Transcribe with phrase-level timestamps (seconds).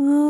[0.00, 0.29] Ooh.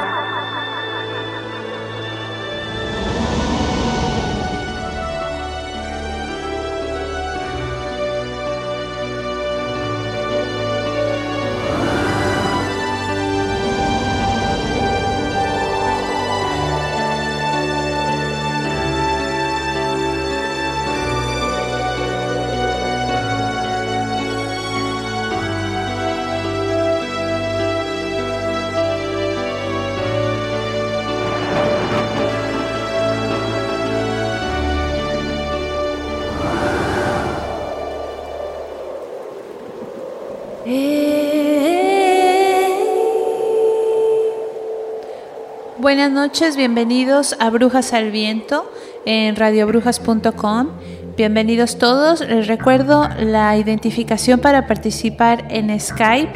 [45.91, 48.63] Buenas noches, bienvenidos a Brujas al Viento
[49.05, 50.69] en radiobrujas.com.
[51.17, 52.21] Bienvenidos todos.
[52.21, 56.31] Les recuerdo la identificación para participar en Skype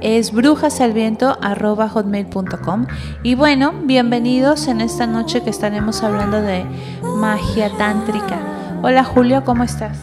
[0.00, 2.86] es brujasalviento.com.
[3.24, 6.64] Y bueno, bienvenidos en esta noche que estaremos hablando de
[7.02, 8.38] magia tántrica.
[8.80, 9.98] Hola Julio, ¿cómo estás?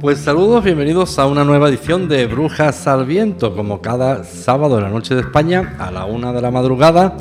[0.00, 4.82] Pues saludos, bienvenidos a una nueva edición de Brujas al Viento, como cada sábado en
[4.82, 7.14] la noche de España a la una de la madrugada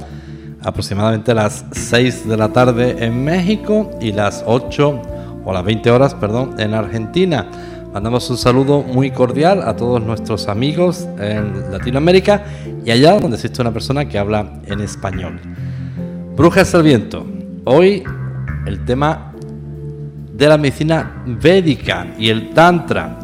[0.64, 5.02] aproximadamente las 6 de la tarde en México y las 8
[5.46, 7.48] o las 20 horas, perdón, en Argentina.
[7.94, 12.44] Mandamos un saludo muy cordial a todos nuestros amigos en Latinoamérica
[12.86, 15.40] y allá donde existe una persona que habla en español.
[16.36, 17.26] Brujas al viento.
[17.66, 18.04] Hoy
[18.66, 19.34] el tema
[20.34, 23.20] de la medicina védica y el tantra.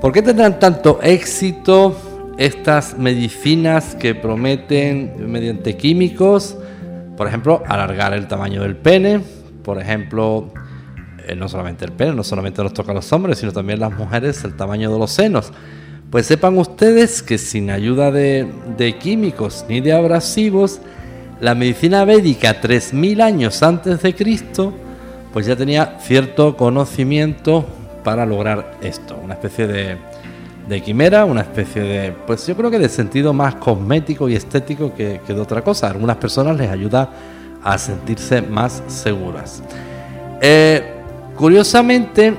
[0.00, 1.94] ¿Por qué tendrán tanto éxito
[2.38, 6.56] estas medicinas que prometen mediante químicos,
[7.16, 9.20] por ejemplo, alargar el tamaño del pene,
[9.64, 10.52] por ejemplo,
[11.26, 13.92] eh, no solamente el pene, no solamente nos toca a los hombres, sino también las
[13.92, 15.52] mujeres el tamaño de los senos.
[16.10, 18.46] Pues sepan ustedes que sin ayuda de,
[18.78, 20.80] de químicos ni de abrasivos,
[21.40, 24.72] la medicina védica 3000 años antes de Cristo,
[25.32, 27.66] pues ya tenía cierto conocimiento
[28.04, 29.96] para lograr esto, una especie de,
[30.68, 34.94] de quimera, una especie de, pues yo creo que de sentido más cosmético y estético
[34.94, 35.86] que, de otra cosa.
[35.86, 37.10] A algunas personas les ayuda
[37.62, 39.62] a sentirse más seguras.
[40.42, 40.82] Eh,
[41.34, 42.34] curiosamente,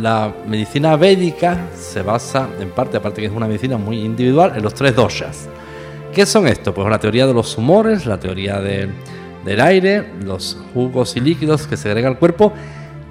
[0.00, 4.62] la medicina védica se basa, en parte, aparte que es una medicina muy individual, en
[4.62, 5.46] los tres doshas.
[6.14, 6.74] ¿Qué son estos?
[6.74, 11.76] Pues la teoría de los humores, la teoría del aire, los jugos y líquidos que
[11.76, 12.52] se agrega al cuerpo,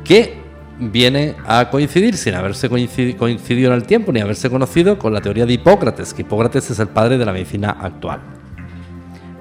[0.03, 0.42] que
[0.79, 5.45] viene a coincidir, sin haberse coincidido, en el tiempo ni haberse conocido, con la teoría
[5.45, 8.19] de Hipócrates, que Hipócrates es el padre de la medicina actual.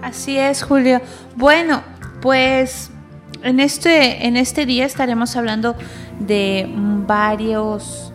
[0.03, 1.00] Así es, Julio.
[1.37, 1.82] Bueno,
[2.20, 2.91] pues
[3.43, 5.76] en este, en este día estaremos hablando
[6.19, 6.69] de
[7.06, 8.12] varios,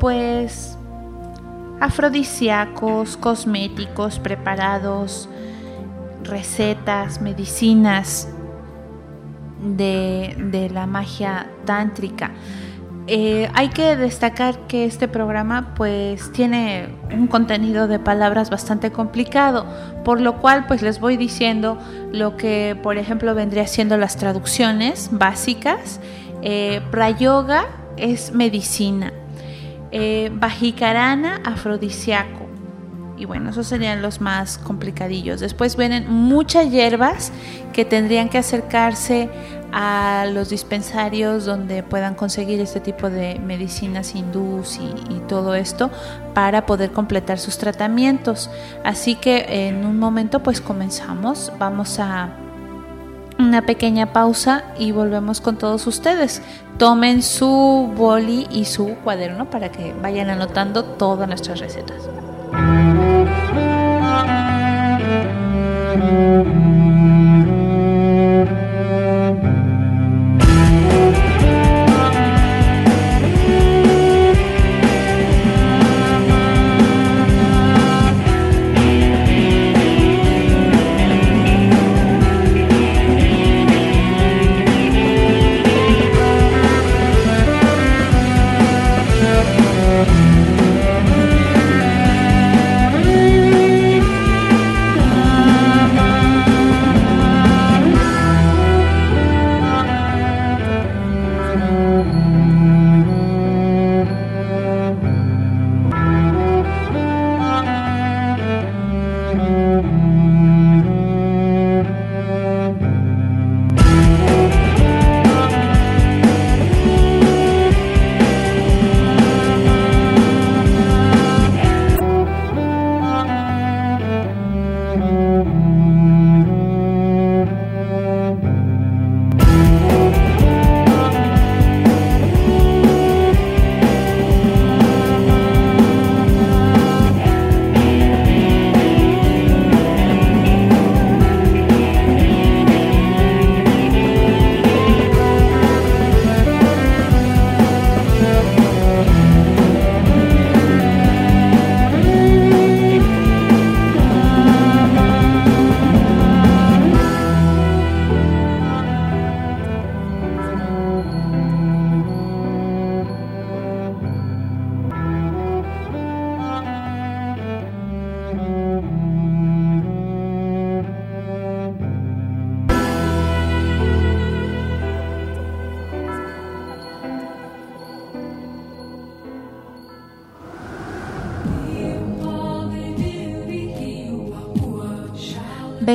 [0.00, 0.76] pues,
[1.80, 5.28] afrodisíacos, cosméticos, preparados,
[6.22, 8.28] recetas, medicinas
[9.66, 12.30] de, la magia tántrica.
[13.08, 19.64] Eh, hay que destacar que este programa pues tiene un contenido de palabras bastante complicado,
[20.04, 21.78] por lo cual pues les voy diciendo
[22.12, 26.00] lo que por ejemplo vendría siendo las traducciones básicas.
[26.42, 26.82] Eh,
[27.96, 29.12] es medicina,
[29.90, 32.46] eh, Bajikarana afrodisiaco,
[33.18, 35.40] y bueno, esos serían los más complicadillos.
[35.40, 37.32] Después vienen muchas hierbas
[37.72, 39.28] que tendrían que acercarse
[39.72, 45.90] a los dispensarios donde puedan conseguir este tipo de medicinas hindús y, y, todo esto
[46.34, 48.50] para poder completar sus tratamientos.
[48.84, 51.52] Así que en un momento pues comenzamos.
[51.58, 52.30] Vamos a
[53.38, 56.42] una pequeña pausa y volvemos con todos ustedes.
[56.78, 62.02] Tomen su boli y su cuaderno para que vayan anotando todas nuestras recetas.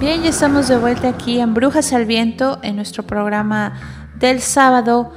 [0.00, 3.78] Bien, ya estamos de vuelta aquí en Brujas al Viento en nuestro programa
[4.18, 5.12] del sábado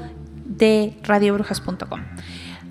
[0.61, 1.99] de radiobrujas.com.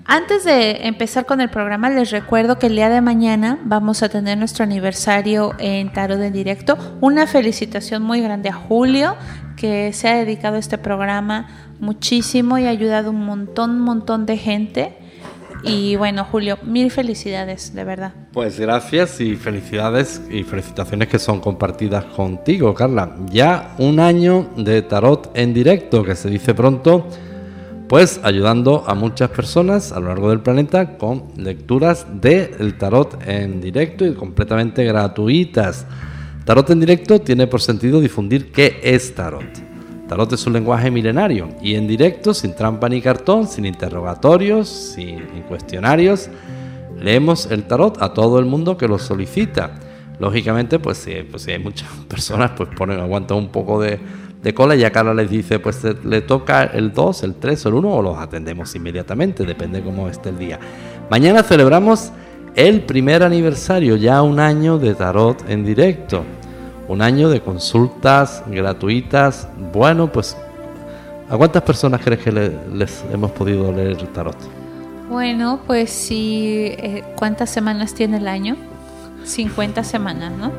[0.05, 4.09] Antes de empezar con el programa, les recuerdo que el día de mañana vamos a
[4.09, 6.77] tener nuestro aniversario en Tarot en Directo.
[7.01, 9.15] Una felicitación muy grande a Julio,
[9.57, 11.47] que se ha dedicado a este programa
[11.79, 14.97] muchísimo y ha ayudado un montón, montón de gente.
[15.63, 18.13] Y bueno, Julio, mil felicidades, de verdad.
[18.33, 23.15] Pues gracias y felicidades y felicitaciones que son compartidas contigo, Carla.
[23.29, 27.07] Ya un año de tarot en directo, que se dice pronto
[27.91, 33.59] pues ayudando a muchas personas a lo largo del planeta con lecturas del tarot en
[33.59, 35.85] directo y completamente gratuitas.
[36.45, 39.43] Tarot en directo tiene por sentido difundir qué es tarot.
[40.07, 45.19] Tarot es un lenguaje milenario y en directo, sin trampa ni cartón, sin interrogatorios, sin
[45.49, 46.29] cuestionarios,
[46.97, 49.81] leemos el tarot a todo el mundo que lo solicita.
[50.17, 53.99] Lógicamente, pues si, pues, si hay muchas personas, pues ponen, aguantan un poco de,
[54.41, 57.69] de cola y ya Carla les dice, pues le toca el 2, el 3 o
[57.69, 60.59] el 1 o los atendemos inmediatamente, depende cómo esté el día.
[61.09, 62.11] Mañana celebramos
[62.55, 66.23] el primer aniversario, ya un año de tarot en directo,
[66.87, 69.47] un año de consultas gratuitas.
[69.71, 70.35] Bueno, pues
[71.29, 74.37] ¿a cuántas personas crees que les hemos podido leer el tarot?
[75.07, 78.55] Bueno, pues sí, eh, ¿cuántas semanas tiene el año?
[79.23, 80.51] 50 semanas, ¿no?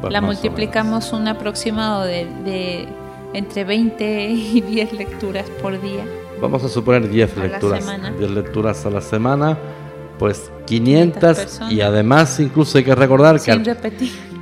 [0.00, 2.88] Pues La multiplicamos un aproximado de
[3.36, 6.04] entre 20 y 10 lecturas por día.
[6.40, 7.84] Vamos a suponer 10 lecturas,
[8.18, 9.58] 10 lecturas a la semana,
[10.18, 13.62] pues 500, y además incluso hay que recordar que al,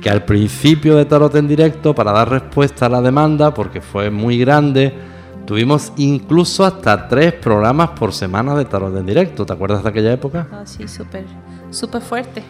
[0.01, 4.09] que al principio de Tarot en directo, para dar respuesta a la demanda, porque fue
[4.09, 4.93] muy grande,
[5.45, 9.45] tuvimos incluso hasta tres programas por semana de Tarot en directo.
[9.45, 10.47] ¿Te acuerdas de aquella época?
[10.51, 11.25] Ah, sí, súper,
[11.69, 12.43] súper fuerte.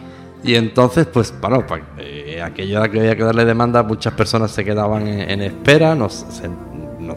[0.46, 1.64] Y entonces, pues, bueno,
[1.98, 6.24] eh, aquello era que había que darle demanda, muchas personas se quedaban en, espera, nos,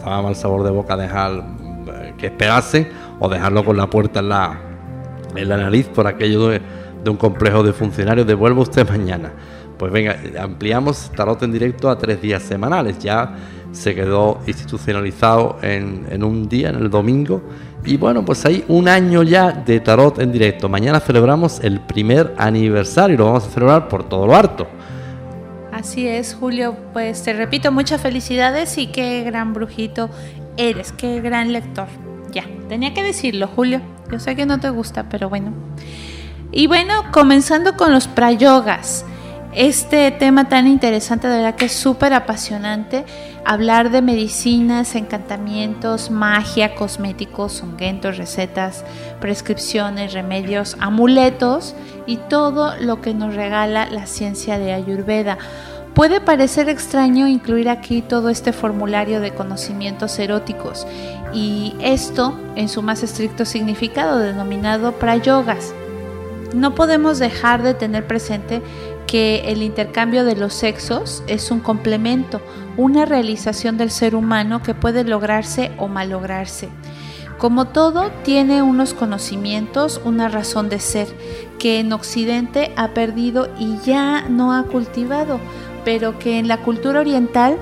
[0.04, 1.44] daba mal sabor de boca dejar
[1.94, 4.60] eh, que esperasen o dejarlo con la puerta en la,
[5.36, 6.60] nariz por aquello de,
[7.06, 8.26] un complejo de funcionarios.
[8.26, 9.32] Devuelva usted mañana.
[9.78, 12.98] Pues venga, ampliamos tarot en directo a tres días semanales.
[12.98, 13.36] Ya
[13.72, 17.44] se quedó institucionalizado en un día, en el domingo.
[17.86, 20.70] Y bueno, pues hay un año ya de tarot en directo.
[20.70, 24.68] Mañana celebramos el primer aniversario y lo vamos a celebrar por todo lo harto.
[25.72, 26.76] Así es, Julio.
[26.92, 30.10] Pues te repito, muchas felicidades y qué gran brujito
[30.58, 31.88] eres, qué gran lector.
[32.32, 33.82] Ya, tenía que decirlo, Julio.
[34.12, 35.54] Yo sé que no te gusta, pero bueno.
[36.52, 39.06] Y bueno, comenzando con los prayogas.
[39.54, 43.04] Este tema tan interesante, de verdad que es súper apasionante.
[43.46, 48.86] Hablar de medicinas, encantamientos, magia, cosméticos, ungüentos, recetas,
[49.20, 51.74] prescripciones, remedios, amuletos
[52.06, 55.40] y todo lo que nos regala la ciencia de Ayurveda.
[55.96, 60.86] Puede parecer extraño incluir aquí todo este formulario de conocimientos eróticos
[61.34, 65.74] y esto en su más estricto significado denominado prayogas.
[66.54, 68.62] No podemos dejar de tener presente
[69.10, 72.42] que el intercambio de los sexos es un complemento,
[72.78, 76.70] una realización del ser humano que puede lograrse o malograrse.
[77.40, 81.08] Como todo, tiene unos conocimientos, una razón de ser,
[81.58, 85.40] que en Occidente ha perdido y ya no ha cultivado,
[85.84, 87.58] pero que en la cultura oriental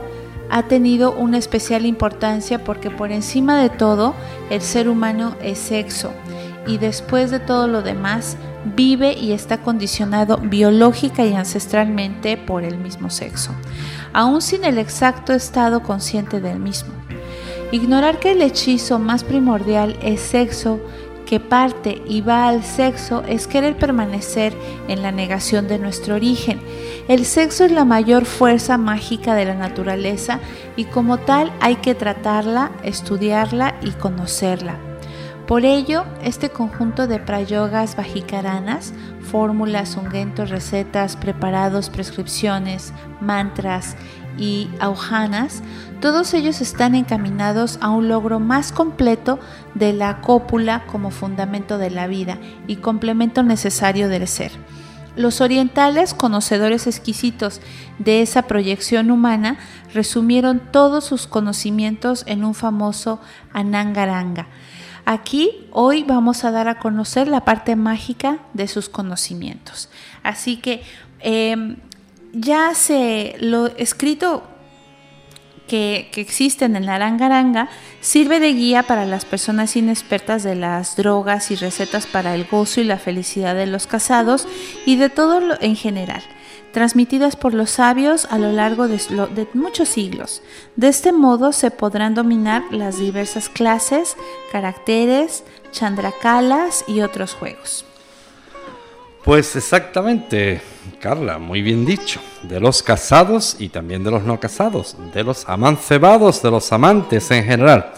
[0.49, 4.15] ha tenido una especial importancia porque por encima de todo
[4.49, 6.11] el ser humano es sexo
[6.65, 8.35] y después de todo lo demás
[8.75, 13.51] vive y está condicionado biológica y ancestralmente por el mismo sexo,
[14.13, 16.93] aún sin el exacto estado consciente del mismo.
[17.71, 20.79] Ignorar que el hechizo más primordial es sexo
[21.27, 24.53] que parte y va al sexo es querer permanecer
[24.87, 26.61] en la negación de nuestro origen.
[27.09, 30.39] El sexo es la mayor fuerza mágica de la naturaleza
[30.77, 34.86] y como tal hay que tratarla, estudiarla y conocerla.
[35.47, 38.93] Por ello, este conjunto de prayogas bajicaranas,
[39.31, 43.95] fórmulas, ungüentos, recetas, preparados, prescripciones, mantras
[44.37, 45.63] y aujanas,
[46.01, 49.39] todos ellos están encaminados a un logro más completo
[49.73, 54.51] de la cópula como fundamento de la vida y complemento necesario del ser.
[55.15, 57.61] Los orientales, conocedores exquisitos
[57.97, 59.57] de esa proyección humana,
[59.91, 63.19] resumieron todos sus conocimientos en un famoso
[63.51, 64.47] Anangaranga,
[65.09, 69.87] Aquí hoy vamos a dar a conocer la parte mágica de sus conocimientos.
[70.21, 70.83] Así que
[71.21, 71.77] em,
[72.33, 74.43] ya se lo escrito
[75.65, 77.69] que, que, existen en la arangaranga
[78.01, 82.81] sirve de guía para las personas inexpertas de las drogas y recetas para el gozo
[82.81, 84.45] y la felicidad de los casados
[84.85, 86.21] y de todo lo en general
[86.71, 90.41] transmitidas por los sabios a lo largo de, muchos siglos.
[90.75, 94.15] De este modo se podrán dominar las diversas clases,
[94.51, 97.85] caracteres, chandrakalas y otros juegos.
[99.23, 100.61] Pues exactamente,
[101.01, 102.21] Carla, muy bien dicho.
[102.43, 107.29] De los casados y también de los no casados, de los amancebados, de los amantes
[107.31, 107.91] en general.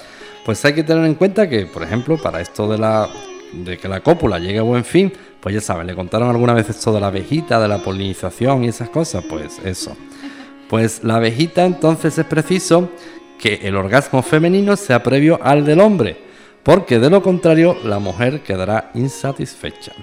[0.43, 3.07] Pues hay que tener en cuenta que, por ejemplo, para esto de, la,
[3.53, 6.69] de que la cópula llegue a buen fin, pues ya saben, le contaron alguna vez
[6.69, 9.96] esto de la abejita, de la polinización y esas cosas, pues eso.
[10.69, 12.89] Pues la abejita entonces es preciso
[13.39, 16.17] que el orgasmo femenino sea previo al del hombre,
[16.63, 19.93] porque de lo contrario la mujer quedará insatisfecha.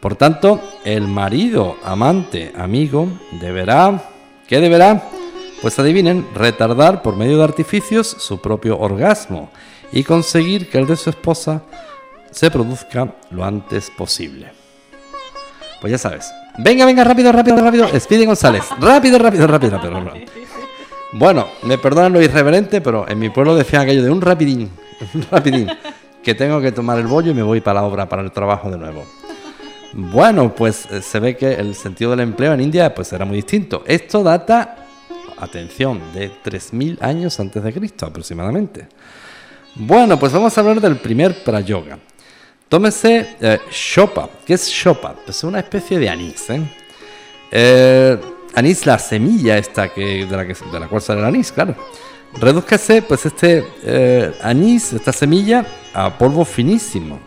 [0.00, 3.08] Por tanto, el marido, amante, amigo,
[3.40, 4.10] deberá...
[4.46, 5.10] ¿Qué deberá?
[5.60, 9.50] Pues adivinen, retardar por medio de artificios su propio orgasmo
[9.92, 11.64] y conseguir que el de su esposa
[12.30, 14.57] se produzca lo antes posible.
[15.80, 16.32] Pues ya sabes.
[16.58, 17.88] Venga, venga, rápido, rápido, rápido.
[17.98, 18.64] Speedy González.
[18.80, 20.12] Rápido, rápido, rápido, rápido.
[21.12, 24.70] Bueno, me perdonan lo irreverente, pero en mi pueblo decían aquello de un rapidín.
[25.14, 25.68] Un rapidín.
[26.22, 28.70] Que tengo que tomar el bollo y me voy para la obra, para el trabajo
[28.70, 29.04] de nuevo.
[29.92, 33.36] Bueno, pues eh, se ve que el sentido del empleo en India pues era muy
[33.36, 33.84] distinto.
[33.86, 34.76] Esto data,
[35.38, 38.88] atención, de 3.000 años antes de Cristo aproximadamente.
[39.76, 41.98] Bueno, pues vamos a hablar del primer prayoga.
[42.68, 43.58] Tómese eh.
[44.44, 45.14] ¿Qué es Shopa?
[45.26, 46.50] Es una especie de anís.
[46.50, 46.62] ¿eh?
[47.50, 48.20] Eh,
[48.54, 51.74] anís, la semilla esta que, de, la que, de la cual sale el anís, claro.
[52.34, 57.20] Redúzcase pues este eh, anís, esta semilla, a polvo finísimo.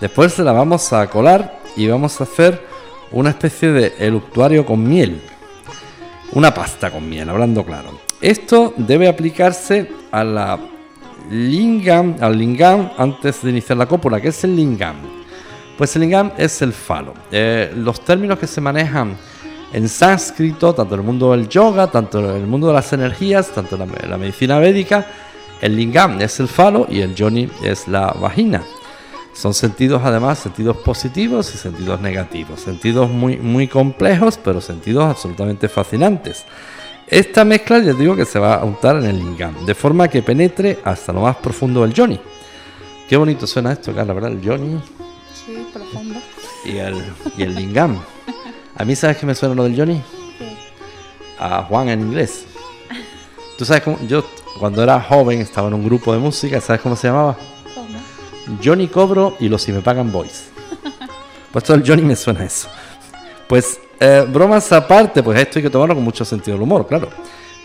[0.00, 2.58] Después la vamos a colar y vamos a hacer
[3.10, 5.20] una especie de eluctuario con miel.
[6.32, 7.90] Una pasta con miel, hablando claro.
[8.22, 10.58] Esto debe aplicarse a la
[11.30, 14.20] lingam, al lingam antes de iniciar la cópula.
[14.20, 14.96] ¿Qué es el lingam?
[15.76, 17.14] Pues el lingam es el falo.
[17.30, 19.16] Eh, los términos que se manejan
[19.72, 23.50] en sánscrito, tanto en el mundo del yoga, tanto en el mundo de las energías,
[23.50, 25.06] tanto en la, medicina védica,
[25.60, 28.62] el lingam es el falo y el yoni es la vagina.
[29.34, 32.60] Son sentidos además, sentidos positivos y sentidos negativos.
[32.60, 36.44] Sentidos muy, muy complejos, pero sentidos absolutamente fascinantes.
[37.10, 40.22] Esta mezcla, ya digo que se va a untar en el lingam, de forma que
[40.22, 42.20] penetre hasta lo más profundo del Johnny.
[43.08, 44.32] Qué bonito suena esto, Carla, ¿verdad?
[44.32, 44.78] El Johnny.
[45.32, 46.20] Sí, profundo.
[46.66, 47.02] Y el,
[47.38, 47.98] y el lingam.
[48.76, 50.02] A mí, ¿sabes qué me suena lo del Johnny?
[51.38, 52.44] A Juan en inglés.
[53.56, 53.98] Tú sabes cómo.
[54.06, 54.24] Yo,
[54.58, 57.36] cuando era joven, estaba en un grupo de música, ¿sabes cómo se llamaba?
[57.74, 57.98] ¿Cómo?
[58.62, 60.50] Johnny Cobro y los Si Me Pagan Boys.
[61.52, 62.68] Pues todo el Johnny me suena a eso.
[63.48, 67.08] Pues, eh, bromas aparte, pues esto hay que tomarlo con mucho sentido del humor, claro.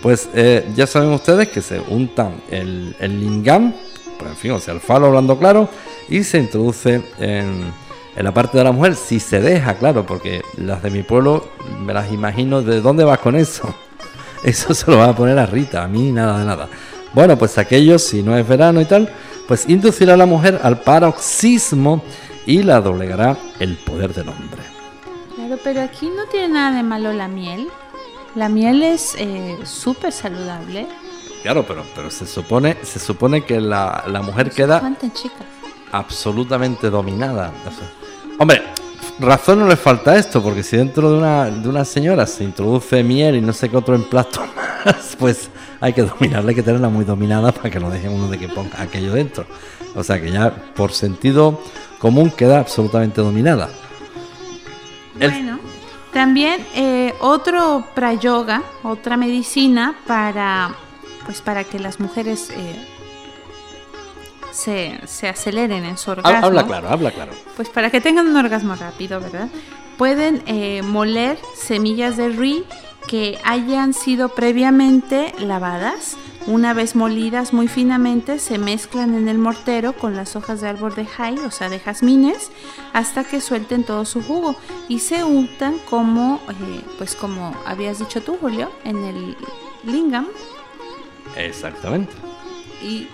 [0.02, 3.74] Pues eh, ya saben ustedes que se untan el, lingam,
[4.18, 5.70] pues en fin, o sea, el falo hablando claro,
[6.10, 7.72] y se introduce en,
[8.16, 11.48] en la parte de la mujer, si se deja, claro, porque las de mi pueblo
[11.86, 13.74] me las imagino, ¿de dónde vas con eso?
[14.44, 16.68] Eso se lo va a poner a Rita, a mí nada de nada.
[17.14, 19.10] Bueno, pues aquello, si no es verano y tal,
[19.48, 22.04] pues inducirá a la mujer al paroxismo
[22.46, 24.73] y la doblegará el poder del hombre.
[25.46, 27.68] Claro, pero aquí no tiene nada de malo la miel.
[28.34, 30.88] La miel es eh, súper saludable.
[31.42, 35.46] Claro, pero, pero se supone, se supone que la, la mujer queda Cuenten, chicas.
[35.92, 37.52] absolutamente dominada.
[37.68, 37.92] O sea,
[38.40, 38.62] hombre,
[39.20, 43.04] razón no le falta esto, porque si dentro de una, de una señora se introduce
[43.04, 44.40] miel y no sé qué otro emplasto
[44.86, 45.50] más, pues
[45.82, 48.48] hay que dominarla, hay que tenerla muy dominada para que no deje uno de que
[48.48, 49.46] ponga aquello dentro.
[49.94, 51.60] O sea que ya por sentido
[52.00, 53.70] común queda absolutamente dominada.
[55.20, 55.60] El- Bueno,
[56.12, 60.76] también eh, otro prayoga, otra medicina para,
[61.26, 62.88] pues para que las mujeres eh,
[64.52, 66.46] se, se aceleren en su orgasmo.
[66.46, 67.32] Habla claro, habla claro.
[67.56, 69.48] Pues para que tengan un orgasmo rápido, ¿verdad?
[69.98, 72.64] Pueden eh, moler semillas de ri
[73.08, 76.18] que hayan sido previamente lavadas.
[76.46, 80.94] Una vez molidas muy finamente, se mezclan en el mortero con las hojas de árbol
[80.94, 82.52] de jai, o sea, de jazmines,
[82.92, 84.58] hasta que suelten todo su jugo
[84.90, 89.38] y se untan como, eh, pues como habías dicho tú, Julio, en el
[89.86, 90.28] lingam
[91.38, 92.12] Exactamente.
[92.84, 93.08] y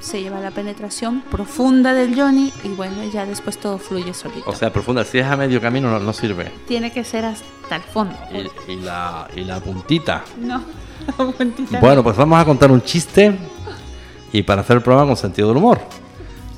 [0.00, 4.48] se lleva la penetración profunda del Johnny y bueno, ya después todo fluye solito.
[4.48, 6.50] O sea, profunda, si es a medio camino no, no sirve.
[6.66, 8.16] Tiene que ser hasta el fondo.
[8.32, 10.24] Y, y la, y la puntita.
[10.38, 10.62] No,
[11.80, 13.36] Bueno, pues vamos a contar un chiste
[14.32, 15.80] y para hacer el programa con sentido del humor.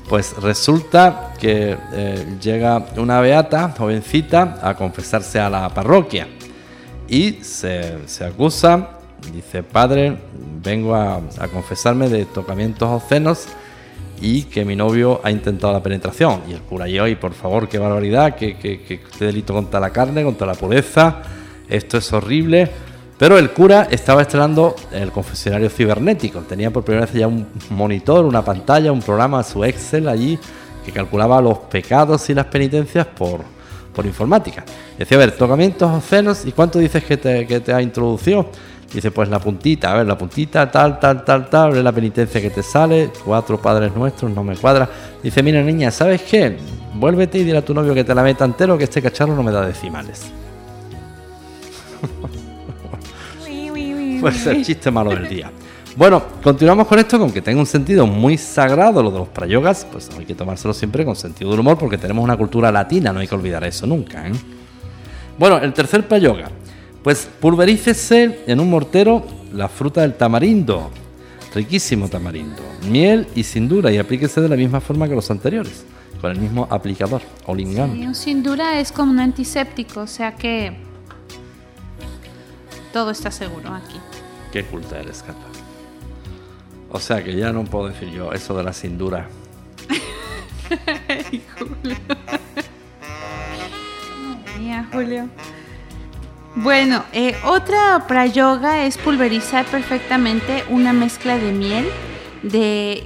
[0.07, 6.27] Pues resulta que eh, llega una beata, jovencita, a confesarse a la parroquia
[7.07, 8.99] y se, acusa,
[9.33, 10.17] dice, padre,
[10.61, 13.45] vengo a, confesarme de tocamientos obscenos
[14.21, 16.41] y que mi novio ha intentado la penetración.
[16.47, 20.23] Y el cura, y hoy, por favor, qué barbaridad, qué- qué delito contra la carne,
[20.23, 21.21] contra la pureza,
[21.69, 22.69] esto es horrible.
[23.23, 26.41] Pero el cura estaba estrenando el confesionario cibernético.
[26.41, 30.37] Tenía por primera vez ya un monitor, una pantalla, un programa, su Excel allí,
[30.85, 33.39] que calculaba los pecados y las penitencias por,
[33.95, 34.65] por informática.
[34.97, 38.47] Decía, a ver, tocamientos obscenos, ¿y cuánto dices que te, que te ha introducido?
[38.93, 42.41] Dice, pues la puntita, a ver, la puntita, tal, tal, tal, tal, es la penitencia
[42.41, 44.89] que te sale, cuatro padres nuestros, no me cuadra.
[45.23, 46.57] Dice, mira niña, ¿sabes qué?
[46.93, 49.43] Vuélvete y dile a tu novio que te la meta entero, que este cacharro no
[49.43, 50.23] me da decimales.
[54.23, 55.51] Pues el chiste malo del día.
[55.97, 59.85] Bueno, continuamos con esto, con que tenga un sentido muy sagrado lo de los prayogas,
[59.91, 63.19] pues hay que tomárselo siempre con sentido del humor porque tenemos una cultura latina, no
[63.19, 64.25] hay que olvidar eso nunca.
[64.27, 64.31] ¿eh?
[65.37, 66.49] Bueno, el tercer prayoga,
[67.03, 70.89] pues pulverícese en un mortero la fruta del tamarindo,
[71.53, 75.83] riquísimo tamarindo, miel y cindura y aplíquese de la misma forma que los anteriores,
[76.21, 77.93] con el mismo aplicador o lingam.
[77.95, 80.73] Y un cindura es como un antiséptico, o sea que
[82.93, 83.99] todo está seguro aquí.
[84.53, 85.39] Qué culta eres, Cata.
[86.91, 89.27] O sea que ya no puedo decir yo eso de la cindura.
[94.59, 95.27] Mía, Julio.
[96.53, 101.89] Bueno, eh, otra prayoga es pulverizar perfectamente una mezcla de miel,
[102.43, 103.05] de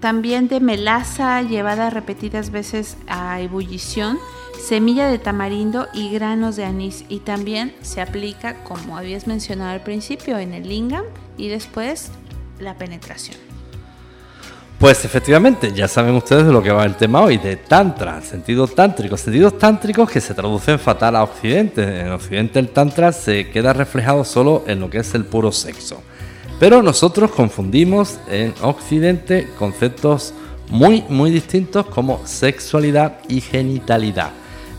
[0.00, 4.18] también de melaza llevada repetidas veces a ebullición,
[4.62, 7.04] semilla de tamarindo y granos de anís.
[7.08, 11.04] Y también se aplica, como habías mencionado al principio, en el lingam
[11.36, 12.10] y después
[12.58, 13.36] la penetración.
[14.78, 18.66] Pues efectivamente, ya saben ustedes de lo que va el tema hoy, de tantra, sentido
[18.66, 22.00] tántrico, sentidos tántricos que se traducen fatal a Occidente.
[22.00, 26.02] En Occidente el tantra se queda reflejado solo en lo que es el puro sexo.
[26.58, 30.34] Pero nosotros confundimos en Occidente conceptos
[30.68, 34.32] muy, muy distintos como sexualidad y genitalidad.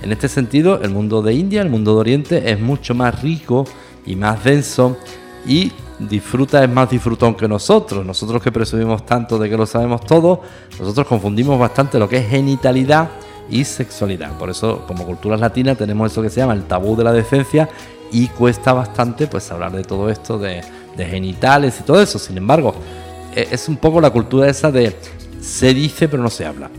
[0.03, 3.65] En este sentido, el mundo de India, el mundo de Oriente, es mucho más rico
[4.05, 4.97] y más denso
[5.45, 8.05] y disfruta es más disfrutón que nosotros.
[8.05, 10.41] Nosotros que presumimos tanto de que lo sabemos todo,
[10.77, 13.11] nosotros confundimos bastante lo que es genitalidad
[13.49, 14.37] y sexualidad.
[14.37, 17.69] Por eso, como culturas latinas, tenemos eso que se llama el tabú de la decencia
[18.11, 20.61] y cuesta bastante pues hablar de todo esto de,
[20.97, 22.19] de genitales y todo eso.
[22.19, 22.75] Sin embargo,
[23.33, 24.97] e, es un poco la cultura esa de
[25.39, 26.69] se dice pero no se habla.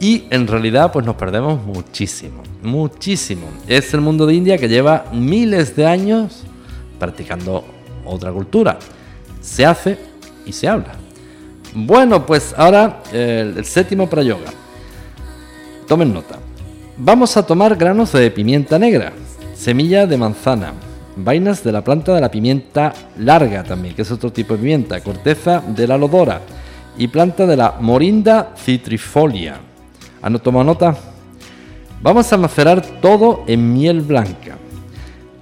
[0.00, 3.48] Y en realidad pues nos perdemos muchísimo, muchísimo.
[3.66, 6.44] Es el mundo de India que lleva miles de años
[6.98, 7.64] practicando
[8.04, 8.78] otra cultura.
[9.40, 9.98] Se hace
[10.44, 10.94] y se habla.
[11.74, 14.50] Bueno, pues ahora el, séptimo para yoga.
[15.86, 16.38] Tomen nota.
[16.96, 19.12] Vamos a tomar granos de pimienta negra,
[19.54, 20.72] semilla de manzana,
[21.16, 25.00] vainas de la planta de la pimienta larga también, que es otro tipo de pimienta,
[25.00, 26.40] corteza de la lodora
[26.96, 29.60] y planta de la morinda citrifolia.
[30.22, 30.96] ¿Han tomado nota?
[32.00, 34.56] Vamos a macerar todo en miel blanca.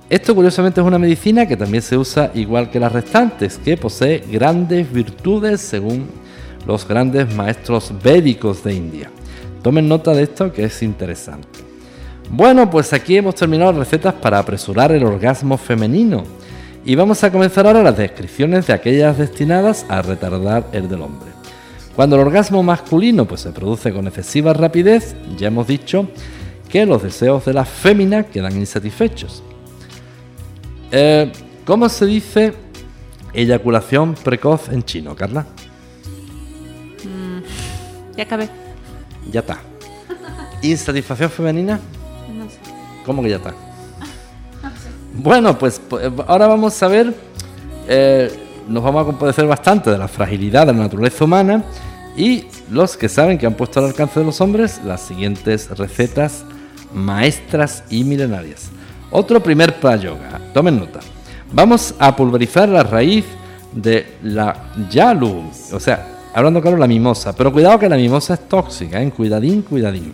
[0.08, 4.24] Esto curiosamente es una medicina que también se usa igual que las restantes, que posee
[4.30, 6.06] grandes virtudes según
[6.66, 9.10] los grandes maestros védicos de India.
[9.62, 11.58] Tomen nota de esto que es interesante.
[12.30, 16.24] Bueno, pues aquí hemos terminado recetas para apresurar el orgasmo femenino.
[16.86, 21.28] Y vamos a comenzar ahora las descripciones de aquellas destinadas a retardar el del hombre.
[21.94, 26.08] Cuando el orgasmo masculino pues, se produce con excesiva rapidez, ya hemos dicho
[26.68, 29.42] que los deseos de la fémina quedan insatisfechos.
[30.90, 31.32] Eh,
[31.64, 32.54] ¿Cómo se dice
[33.32, 35.46] eyaculación precoz en chino, Carla?
[38.16, 38.48] Ya acabé.
[39.30, 39.58] Ya está.
[40.62, 41.78] ¿Insatisfacción femenina?
[42.34, 42.56] No sé.
[43.04, 43.54] ¿Cómo que ya está?
[45.12, 47.14] Bueno, pues pues, ahora vamos a ver,
[47.88, 48.30] eh,
[48.68, 51.64] nos vamos a compadecer bastante de la fragilidad de la naturaleza humana
[52.16, 56.44] y los que saben que han puesto al alcance de los hombres las siguientes recetas
[56.96, 58.70] maestras y milenarias.
[59.10, 61.00] Otro primer para yoga, tomen nota.
[61.52, 63.24] Vamos a pulverizar la raíz
[63.72, 68.48] de la yalu, o sea, hablando claro, la mimosa, pero cuidado que la mimosa es
[68.48, 69.10] tóxica, ¿eh?
[69.10, 70.12] cuidadín, cuidadín.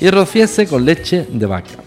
[0.00, 1.78] Y rociese con leche de vaca.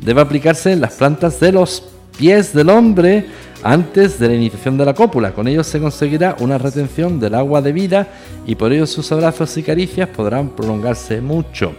[0.00, 1.82] Debe aplicarse en las plantas de los
[2.16, 3.26] pies del hombre
[3.62, 5.32] antes de la iniciación de la cópula.
[5.32, 8.06] Con ello se conseguirá una retención del agua de vida
[8.46, 11.74] y por ello sus abrazos y caricias podrán prolongarse mucho.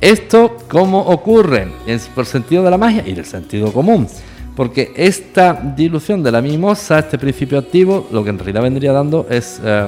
[0.00, 1.68] Esto, ¿cómo ocurre?
[1.86, 4.06] Es por sentido de la magia y del sentido común.
[4.54, 9.26] Porque esta dilución de la mimosa, este principio activo, lo que en realidad vendría dando
[9.28, 9.86] es eh,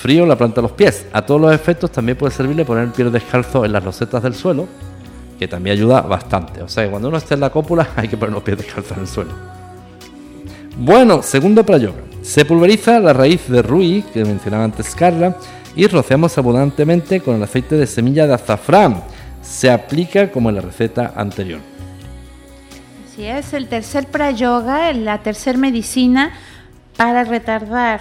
[0.00, 1.06] frío en la planta de los pies.
[1.12, 4.34] A todos los efectos también puede servirle poner el pie descalzo en las rosetas del
[4.34, 4.66] suelo,
[5.38, 6.62] que también ayuda bastante.
[6.62, 8.96] O sea, que cuando uno esté en la cópula hay que poner los pies descalzos
[8.96, 9.30] en el suelo.
[10.76, 12.02] Bueno, segundo para yoga.
[12.22, 15.36] Se pulveriza la raíz de ruí, que mencionaba antes Carla,
[15.76, 19.13] y rociamos abundantemente con el aceite de semilla de azafrán.
[19.44, 21.60] Se aplica como en la receta anterior.
[23.06, 26.32] Así es, el tercer prayoga, la tercer medicina
[26.96, 28.00] para retardar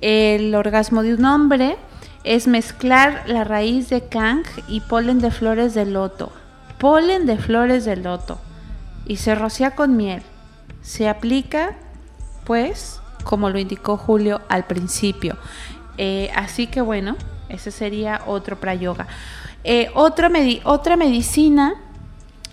[0.00, 1.76] el orgasmo de un hombre
[2.24, 6.32] es mezclar la raíz de kang y polen de flores de loto.
[6.78, 8.40] Polen de flores de loto.
[9.06, 10.22] Y se rocía con miel.
[10.82, 11.76] Se aplica,
[12.44, 15.36] pues, como lo indicó Julio al principio.
[15.96, 17.16] Eh, así que bueno,
[17.48, 19.06] ese sería otro prayoga.
[19.70, 20.30] Eh, otra,
[20.64, 21.74] otra medicina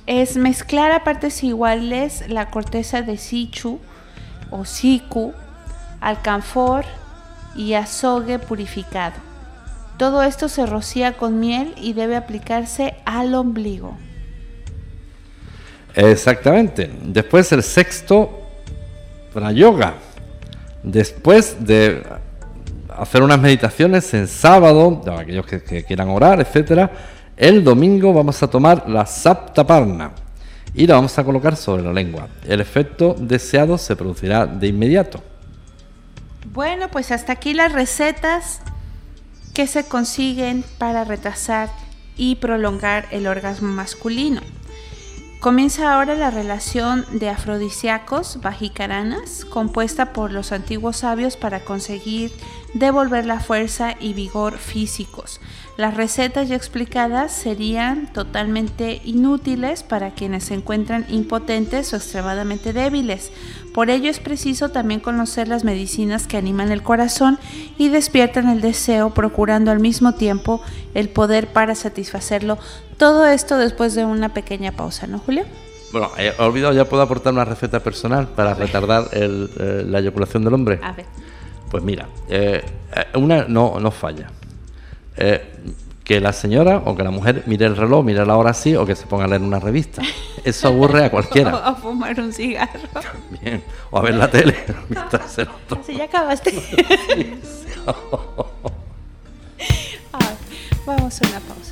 [0.05, 3.79] es mezclar a partes iguales la corteza de sichu
[4.51, 5.33] o siku,
[6.01, 6.83] alcanfor
[7.55, 9.15] y azogue purificado.
[9.97, 13.95] Todo esto se rocía con miel y debe aplicarse al ombligo.
[15.93, 16.91] Exactamente.
[17.01, 18.41] Después el sexto
[19.33, 19.93] para yoga.
[20.83, 22.03] Después de
[22.97, 26.91] hacer unas meditaciones en sábado, aquellos que, que quieran orar, etcétera,
[27.37, 30.11] el domingo vamos a tomar la Saptaparna
[30.73, 32.27] y la vamos a colocar sobre la lengua.
[32.47, 35.21] El efecto deseado se producirá de inmediato.
[36.53, 38.61] Bueno, pues hasta aquí las recetas
[39.53, 41.69] que se consiguen para retrasar
[42.17, 44.41] y prolongar el orgasmo masculino.
[45.39, 52.31] Comienza ahora la relación de afrodisíacos bajicaranas, compuesta por los antiguos sabios para conseguir
[52.75, 55.39] devolver la fuerza y vigor físicos.
[55.77, 63.31] Las recetas ya explicadas serían totalmente inútiles para quienes se encuentran impotentes o extremadamente débiles.
[63.73, 67.39] Por ello es preciso también conocer las medicinas que animan el corazón
[67.77, 70.61] y despiertan el deseo, procurando al mismo tiempo
[70.93, 72.57] el poder para satisfacerlo.
[72.97, 75.45] Todo esto después de una pequeña pausa, ¿no, Julio?
[75.93, 80.43] Bueno, he olvidado, ya puedo aportar una receta personal para retardar el, eh, la eyaculación
[80.43, 80.79] del hombre.
[80.83, 81.05] A ver.
[81.69, 82.63] Pues mira, eh,
[82.95, 84.29] eh, una no, no falla.
[85.17, 85.51] Eh,
[86.03, 88.85] que la señora o que la mujer mire el reloj, mire la hora así o
[88.85, 90.03] que se ponga a leer una revista.
[90.43, 91.57] Eso aburre a O cualquiera.
[91.57, 92.79] a fumar un cigarro.
[93.41, 93.63] Bien.
[93.89, 94.55] O a ver la tele
[94.89, 95.81] mientras el otro.
[95.83, 96.53] Si ya acabaste.
[97.07, 97.39] Ay,
[100.85, 101.71] vamos a una pausa.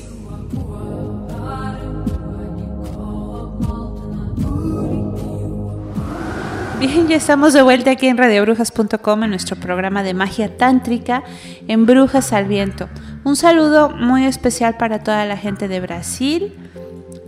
[6.81, 11.23] Bien, ya estamos de vuelta aquí en radiobrujas.com en nuestro programa de magia tántrica
[11.67, 12.89] en Brujas al Viento.
[13.23, 16.55] Un saludo muy especial para toda la gente de Brasil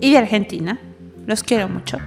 [0.02, 0.80] y de Argentina.
[1.28, 2.00] Los quiero mucho.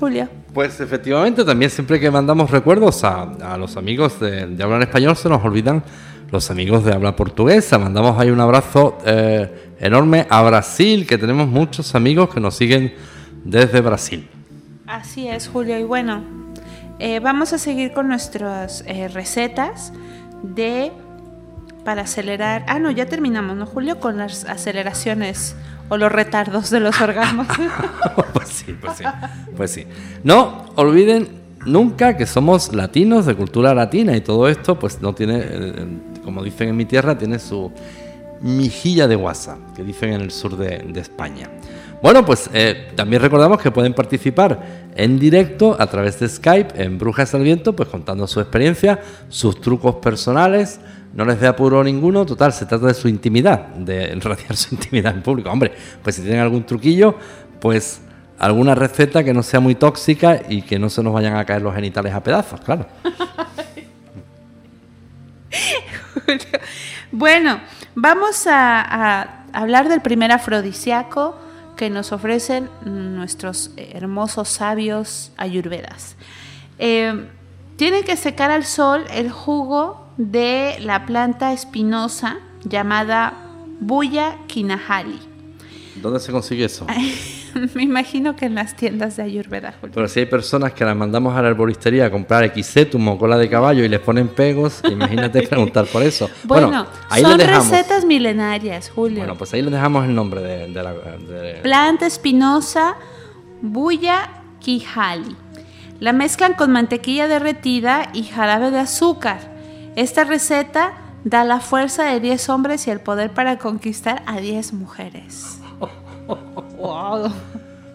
[0.00, 0.28] Julio.
[0.52, 5.44] Pues efectivamente, también siempre que mandamos recuerdos a, los amigos de, hablar español, se nos
[5.44, 5.84] olvidan
[6.32, 7.78] los amigos de habla portuguesa.
[7.78, 12.92] Mandamos ahí un abrazo eh, enorme a Brasil, que tenemos muchos amigos que nos siguen
[13.44, 14.28] desde Brasil.
[14.88, 15.78] Así es, Julio.
[15.78, 16.22] Y bueno,
[16.98, 19.92] eh, vamos a seguir con nuestras eh, recetas
[20.42, 20.90] de
[21.84, 22.64] para acelerar.
[22.66, 24.00] Ah, no, ya terminamos, ¿no, Julio?
[24.00, 25.54] Con las aceleraciones
[25.90, 27.46] o los retardos de los órganos.
[28.32, 29.04] pues sí, pues sí.
[29.56, 29.86] Pues sí.
[30.24, 31.28] No olviden
[31.66, 35.86] nunca que somos latinos, de cultura latina, y todo esto, pues no tiene, eh,
[36.24, 37.70] como dicen en mi tierra, tiene su
[38.40, 41.50] mijilla de guasa, que dicen en el sur de España.
[42.00, 46.96] Bueno, pues eh, también recordamos que pueden participar en directo a través de Skype en
[46.96, 50.80] Brujas al Viento, pues contando su experiencia, sus trucos personales.
[51.12, 55.12] No les dé apuro ninguno, total, se trata de su intimidad, de radiar su intimidad
[55.12, 55.50] en público.
[55.50, 57.16] Hombre, pues si tienen algún truquillo,
[57.60, 58.00] pues
[58.38, 61.62] alguna receta que no sea muy tóxica y que no se nos vayan a caer
[61.62, 62.86] los genitales a pedazos, claro.
[67.10, 67.60] bueno,
[67.96, 71.47] vamos a hablar del primer afrodisíaco
[71.78, 76.16] que nos ofrecen nuestros hermosos sabios ayurvedas.
[76.78, 77.28] Eh,
[77.76, 83.32] tiene que secar al sol el jugo de la planta espinosa llamada
[83.78, 85.20] Buya Kinahali.
[86.02, 86.84] ¿Dónde se consigue eso?
[87.74, 91.36] Me imagino que en las tiendas de Ayurveda, Pero si hay personas que las mandamos
[91.36, 95.46] a la arboristería a comprar equisetum o cola de caballo y les ponen pegos, imagínate
[95.46, 96.30] preguntar por eso.
[96.44, 99.18] Bueno, ahí son recetas milenarias, Julio.
[99.18, 100.94] Bueno, pues ahí les dejamos el nombre de, la...
[101.62, 102.96] Planta espinosa
[103.60, 104.28] Buya
[104.60, 105.36] Kijali.
[106.00, 109.38] La mezclan con mantequilla derretida y jarabe de azúcar.
[109.96, 110.92] Esta receta
[111.24, 115.57] da la fuerza de 10 hombres y el poder para conquistar a 10 mujeres.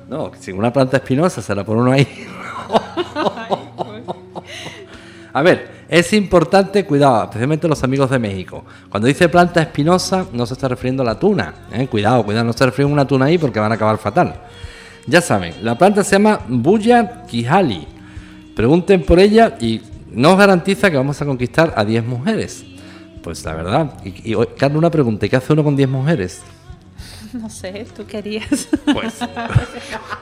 [0.09, 2.07] No, sin una planta espinosa se la pone uno ahí.
[5.33, 8.63] A ver, es importante, cuidado, especialmente los amigos de México.
[8.89, 11.53] Cuando dice planta espinosa, no se está refiriendo a la tuna.
[11.71, 11.87] ¿eh?
[11.87, 14.35] Cuidado, cuidado, no se refiere a una tuna ahí porque van a acabar fatal.
[15.07, 17.87] Ya saben, la planta se llama Buya Kijali.
[18.55, 22.63] Pregunten por ella y nos garantiza que vamos a conquistar a 10 mujeres.
[23.23, 23.93] Pues la verdad.
[24.03, 26.43] Y, y Carlos, una pregunta: ¿qué hace uno con 10 mujeres?
[27.41, 28.67] No sé, tú querías.
[28.85, 29.19] Pues.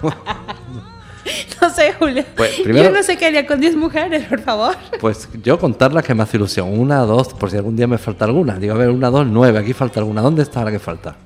[1.61, 2.23] no sé, Julio.
[2.35, 4.75] Pues, yo no sé qué haría con 10 mujeres, por favor.
[4.99, 6.79] Pues yo contarlas que me hace ilusión.
[6.79, 8.57] Una, dos, por si algún día me falta alguna.
[8.57, 9.59] Digo, a ver, una, dos, nueve.
[9.59, 10.21] Aquí falta alguna.
[10.21, 11.17] ¿Dónde está la que falta?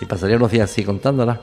[0.00, 1.40] Y pasaría los días así contándola.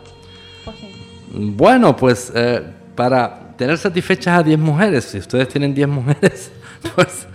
[1.34, 2.62] Bueno, pues eh,
[2.96, 6.52] para tener satisfechas a 10 mujeres, si ustedes tienen 10 mujeres,
[6.96, 7.28] pues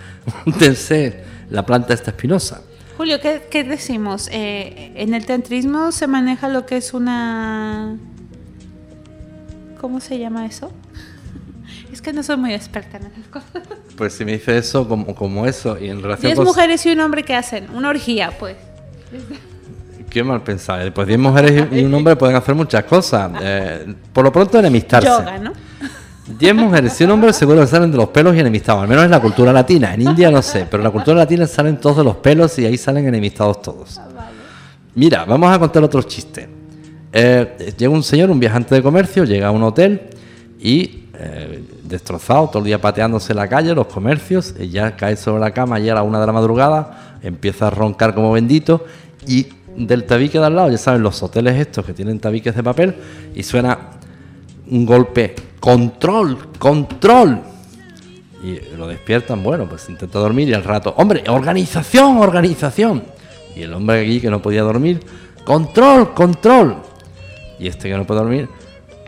[0.58, 2.62] dense la planta esta espinosa.
[3.00, 4.28] Julio, ¿qué, decimos?
[4.30, 7.96] Eh, en el tantrismo se maneja lo que es una...
[9.80, 10.70] ¿Cómo se llama eso?
[11.90, 13.62] Es que no soy muy experta en esas cosas.
[13.96, 17.00] Pues si me dice eso, como, como eso, y en relación Diez mujeres y un
[17.00, 17.70] hombre, ¿qué hacen?
[17.74, 18.56] Una orgía, pues.
[20.10, 20.92] Qué mal pensado.
[20.92, 23.32] Pues diez mujeres y un hombre pueden hacer muchas cosas.
[23.40, 25.08] Eh, por lo pronto, enemistarse.
[25.08, 25.52] Yoga, ¿no?
[26.38, 28.82] 10 mujeres y un hombre seguro que salen de los pelos y enemistados.
[28.82, 29.94] Al menos en la cultura latina.
[29.94, 32.66] En India no sé, pero en la cultura latina salen todos de los pelos y
[32.66, 34.00] ahí salen enemistados todos.
[34.94, 36.48] Mira, vamos a contar otro chiste.
[37.12, 40.10] Eh, llega un señor, un viajante de comercio, llega a un hotel
[40.60, 45.50] y eh, destrozado, todo el día pateándose la calle, los comercios, ya cae sobre la
[45.50, 48.84] cama ya a la una de la madrugada, empieza a roncar como bendito
[49.26, 52.62] y del tabique de al lado, ya saben, los hoteles estos que tienen tabiques de
[52.62, 52.94] papel,
[53.34, 53.78] y suena
[54.70, 57.42] un golpe control, control.
[58.42, 63.04] Y lo despiertan, bueno, pues intenta dormir y al rato, hombre, organización, organización.
[63.54, 65.00] Y el hombre aquí que no podía dormir,
[65.44, 66.76] control, control.
[67.58, 68.48] Y este que no puede dormir,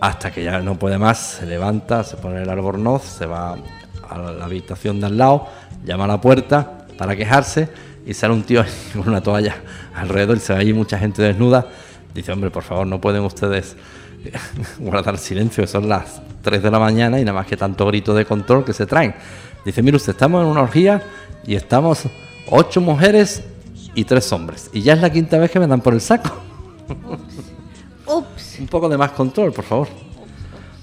[0.01, 3.57] hasta que ya no puede más, se levanta, se pone el albornoz, se va
[4.09, 5.47] a la habitación de al lado,
[5.85, 7.69] llama a la puerta para quejarse
[8.05, 9.57] y sale un tío con una toalla
[9.95, 11.67] alrededor y se ve allí mucha gente desnuda.
[12.13, 13.77] Dice, hombre, por favor, no pueden ustedes
[14.79, 18.25] guardar silencio, son las 3 de la mañana y nada más que tanto grito de
[18.25, 19.15] control que se traen.
[19.65, 21.03] Dice, mire usted, estamos en una orgía
[21.47, 22.05] y estamos
[22.51, 23.43] ocho mujeres
[23.95, 24.71] y tres hombres.
[24.73, 26.31] Y ya es la quinta vez que me dan por el saco.
[28.07, 28.59] Ups.
[28.59, 29.89] Un poco de más control, por favor.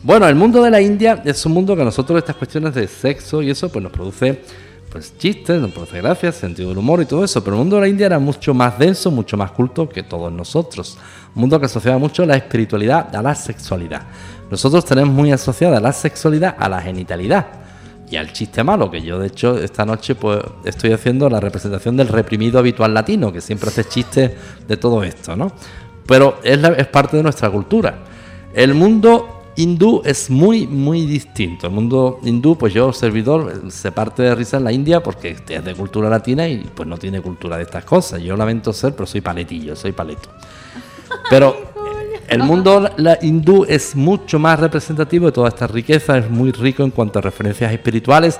[0.02, 2.88] Bueno, el mundo de la India es un mundo que a nosotros estas cuestiones de
[2.88, 4.42] sexo y eso pues nos produce
[4.90, 7.82] pues chistes, nos produce gracias, sentido del humor y todo eso, pero el mundo de
[7.84, 10.98] la India era mucho más denso, mucho más culto que todos nosotros.
[11.36, 14.02] Un mundo que asociaba mucho la espiritualidad a la sexualidad.
[14.50, 17.46] Nosotros tenemos muy asociada la sexualidad a la genitalidad
[18.10, 21.96] y al chiste malo, que yo de hecho esta noche pues estoy haciendo la representación
[21.96, 24.32] del reprimido habitual latino, que siempre hace chistes
[24.68, 25.52] de todo esto, ¿no?
[26.08, 28.00] Pero es, la- parte de nuestra cultura.
[28.52, 31.68] El mundo hindú es muy, muy distinto.
[31.68, 35.64] El mundo hindú, pues yo, servidor, se parte de risa en la India porque es
[35.64, 38.20] de cultura latina y pues no tiene cultura de estas cosas.
[38.24, 40.30] Yo lamento ser, pero soy paletillo, soy paleto.
[41.30, 41.56] Pero
[42.28, 46.84] el mundo la- hindú es mucho más representativo de toda esta riqueza, es muy rico
[46.84, 48.40] en cuanto a referencias espirituales.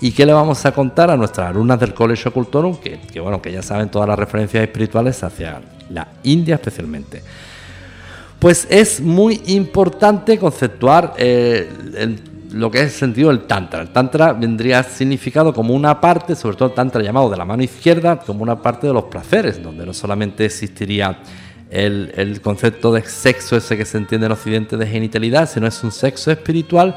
[0.00, 2.76] ¿Y qué le vamos a contar a nuestras alumnas del Colegio Cultorum?
[2.76, 7.22] Que, que, bueno, que ya saben todas las referencias espirituales hacia la India especialmente.
[8.38, 12.20] Pues es muy importante conceptuar eh, el-
[12.52, 13.82] lo que es el sentido del Tantra.
[13.82, 17.62] El Tantra vendría significado como una parte, sobre todo el Tantra llamado de la mano
[17.62, 21.18] izquierda, como una parte de los placeres, donde no solamente existiría
[21.70, 25.92] el, concepto de sexo ese que se entiende en Occidente de genitalidad, sino es un
[25.92, 26.96] sexo espiritual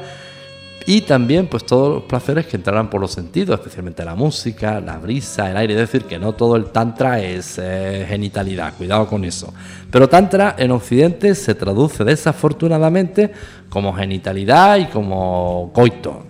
[0.84, 4.98] y también pues todos los placeres que entrarán por los sentidos, especialmente la música, la
[4.98, 5.74] brisa, el aire.
[5.74, 9.52] Es decir, que no todo el tantra es eh, genitalidad, cuidado con eso.
[9.90, 13.32] Pero tantra en Occidente se traduce desafortunadamente
[13.68, 16.24] como genitalidad y como coito.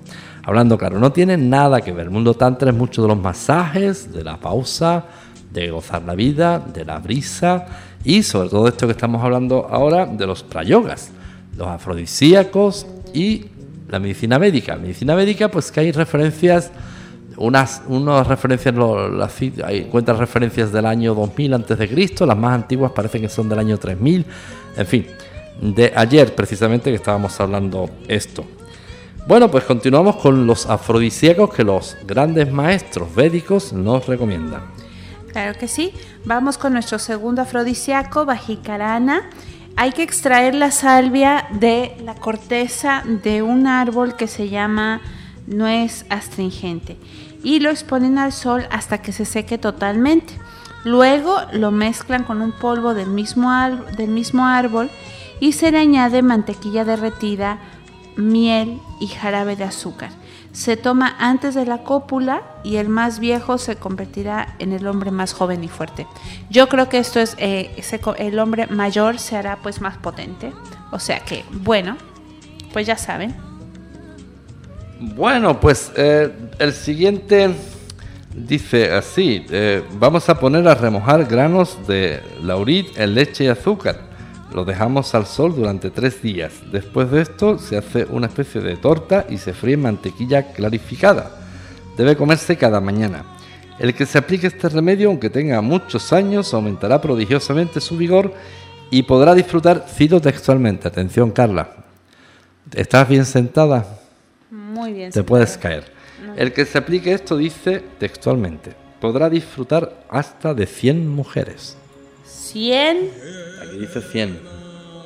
[0.45, 2.07] Hablando claro, no tiene nada que ver.
[2.07, 5.05] El mundo tantra es mucho de los masajes, de la pausa,
[5.51, 7.67] de gozar la vida, de la brisa
[8.05, 11.11] y sobre todo esto que estamos hablando ahora de los prayogas,
[11.57, 13.47] los afrodisíacos y
[13.89, 14.77] la medicina médica.
[14.77, 16.71] Medicina médica, pues que hay referencias,
[17.37, 22.55] unas, unas referencias, las hay cuentas referencias del año 2000 antes de Cristo, las más
[22.55, 24.25] antiguas parecen que son del año 3000,
[24.77, 25.07] en fin,
[25.61, 28.45] de ayer precisamente que estábamos hablando esto.
[29.27, 34.82] Bueno, pues continuamos con los afrodisíacos que los grandes maestros védicos nos recomiendan.
[35.33, 35.93] Claro que sí.
[36.25, 39.23] Vamos con nuestro segundo afrodisíaco, Bajicarana.
[39.77, 45.01] Hay que extraer la salvia de la corteza de un árbol que se llama
[45.47, 46.99] nuez astringente
[47.43, 50.35] y lo exponen al sol hasta que se seque totalmente.
[50.85, 53.51] Luego lo mezclan con un polvo del mismo,
[53.97, 54.91] del mismo árbol
[55.41, 57.59] y se le añade mantequilla derretida,
[58.17, 60.11] miel y jarabe de azúcar.
[60.53, 65.11] Se toma antes de la cópula y el más viejo se convertirá en el hombre
[65.11, 66.07] más joven y fuerte.
[66.51, 67.75] Yo creo que esto es, eh,
[68.19, 70.53] el hombre mayor se hará pues más potente.
[70.91, 71.97] O sea que, bueno,
[72.73, 73.35] pues ya saben.
[75.01, 77.55] Bueno, pues eh, el siguiente
[78.35, 84.12] dice así, eh, vamos a poner a remojar granos de laurit en leche y azúcar.
[84.55, 86.53] Lo dejamos al sol durante tres días.
[86.71, 91.31] Después de esto se hace una especie de torta y se fríe en mantequilla clarificada.
[91.97, 93.25] Debe comerse cada mañana.
[93.79, 98.35] El que se aplique este remedio, aunque tenga muchos años, aumentará prodigiosamente su vigor
[98.91, 101.71] y podrá disfrutar, cito textualmente, atención Carla,
[102.75, 103.99] ¿estás bien sentada?
[104.51, 105.11] Muy bien.
[105.11, 105.85] te puedes caer.
[106.37, 111.79] El que se aplique esto dice textualmente, podrá disfrutar hasta de 100 mujeres.
[112.33, 113.11] 100.
[113.63, 114.41] Aquí dice 100.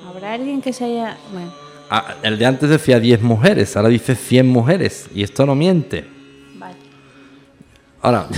[0.09, 1.17] ¿Habrá alguien que se haya...
[1.33, 1.53] Bueno,
[1.89, 5.07] Ah, el de antes decía 10 mujeres, ahora dice 100 mujeres.
[5.15, 6.05] Y esto no miente.
[6.59, 6.75] vale.
[8.03, 8.27] Ahora,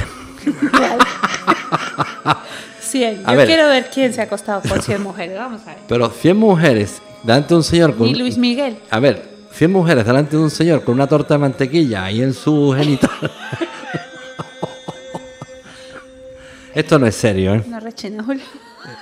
[2.80, 3.22] 100.
[3.24, 3.46] A Yo ver.
[3.46, 5.38] quiero ver quién se ha acostado con 100 mujeres.
[5.38, 5.78] Vamos a ver.
[5.88, 8.06] pero 100 mujeres delante de un señor con...
[8.06, 8.76] Ni Luis Miguel.
[8.90, 12.34] A ver, 100 mujeres delante de un señor con una torta de mantequilla ahí en
[12.34, 13.10] su genital.
[16.74, 17.62] Esto no es serio, ¿eh?
[17.66, 18.44] No rechina, Julio.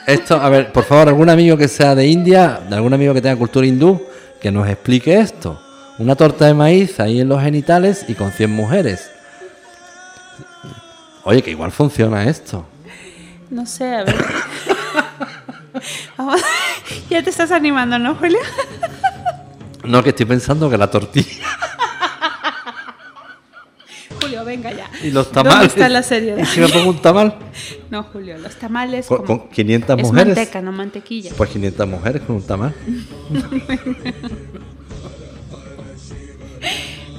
[0.06, 3.20] Esto, a ver, por favor, algún amigo que sea de India, de algún amigo que
[3.20, 4.00] tenga cultura hindú,
[4.40, 5.60] que nos explique esto.
[5.98, 9.10] Una torta de maíz ahí en los genitales y con 100 mujeres.
[11.24, 12.64] Oye, que igual funciona esto.
[13.50, 14.16] No sé, a ver.
[16.16, 16.40] Vamos.
[17.10, 18.38] Ya te estás animando, ¿no, Julio?
[19.84, 21.44] No, que estoy pensando que la tortilla
[24.26, 24.90] Julio, venga ya.
[25.02, 25.68] y los ¿Dónde tamales.
[25.72, 26.38] está la seriedad?
[26.42, 27.34] ¿Y si me pongo un tamal?
[27.90, 30.26] No, Julio, los tamales Con, como- con 500 es mujeres.
[30.36, 31.30] manteca, no mantequilla.
[31.36, 32.74] Pues 500 mujeres con un tamal.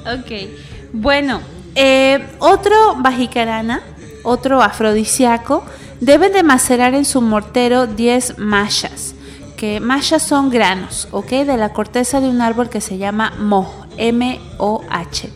[0.06, 0.32] Ok.
[0.94, 1.42] Bueno,
[1.76, 3.82] eh, otro bajicarana,
[4.24, 5.66] otro afrodisíaco,
[6.00, 9.16] deben de macerar en su mortero 10 mashas.
[9.58, 11.30] Que mashas son granos, ¿ok?
[11.30, 15.30] De la corteza de un árbol que se llama moh, M-O-H.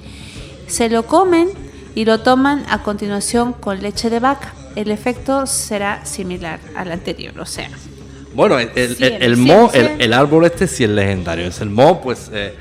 [0.71, 1.49] Se lo comen
[1.95, 4.53] y lo toman a continuación con leche de vaca.
[4.77, 7.69] el efecto será similar al anterior, o sea.
[8.33, 11.45] Bueno, el, el, mo, el, árbol este sí es legendario.
[11.45, 12.53] Es el mo, pues eh,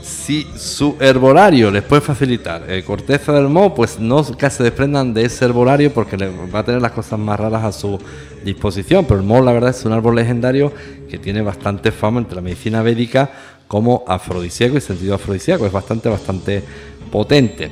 [0.00, 5.24] si su herbolario les puede facilitar el corteza del mo, pues no se desprendan de
[5.24, 7.98] ese herbolario porque le va a tener las cosas más raras a su
[8.44, 9.06] disposición.
[9.06, 10.72] Pero el mo, la verdad, es un árbol legendario
[11.10, 13.28] que tiene bastante fama entre la medicina védica
[13.66, 15.66] como afrodisíaco y sentido afrodisíaco.
[15.66, 16.62] Es bastante, bastante
[17.10, 17.70] potente.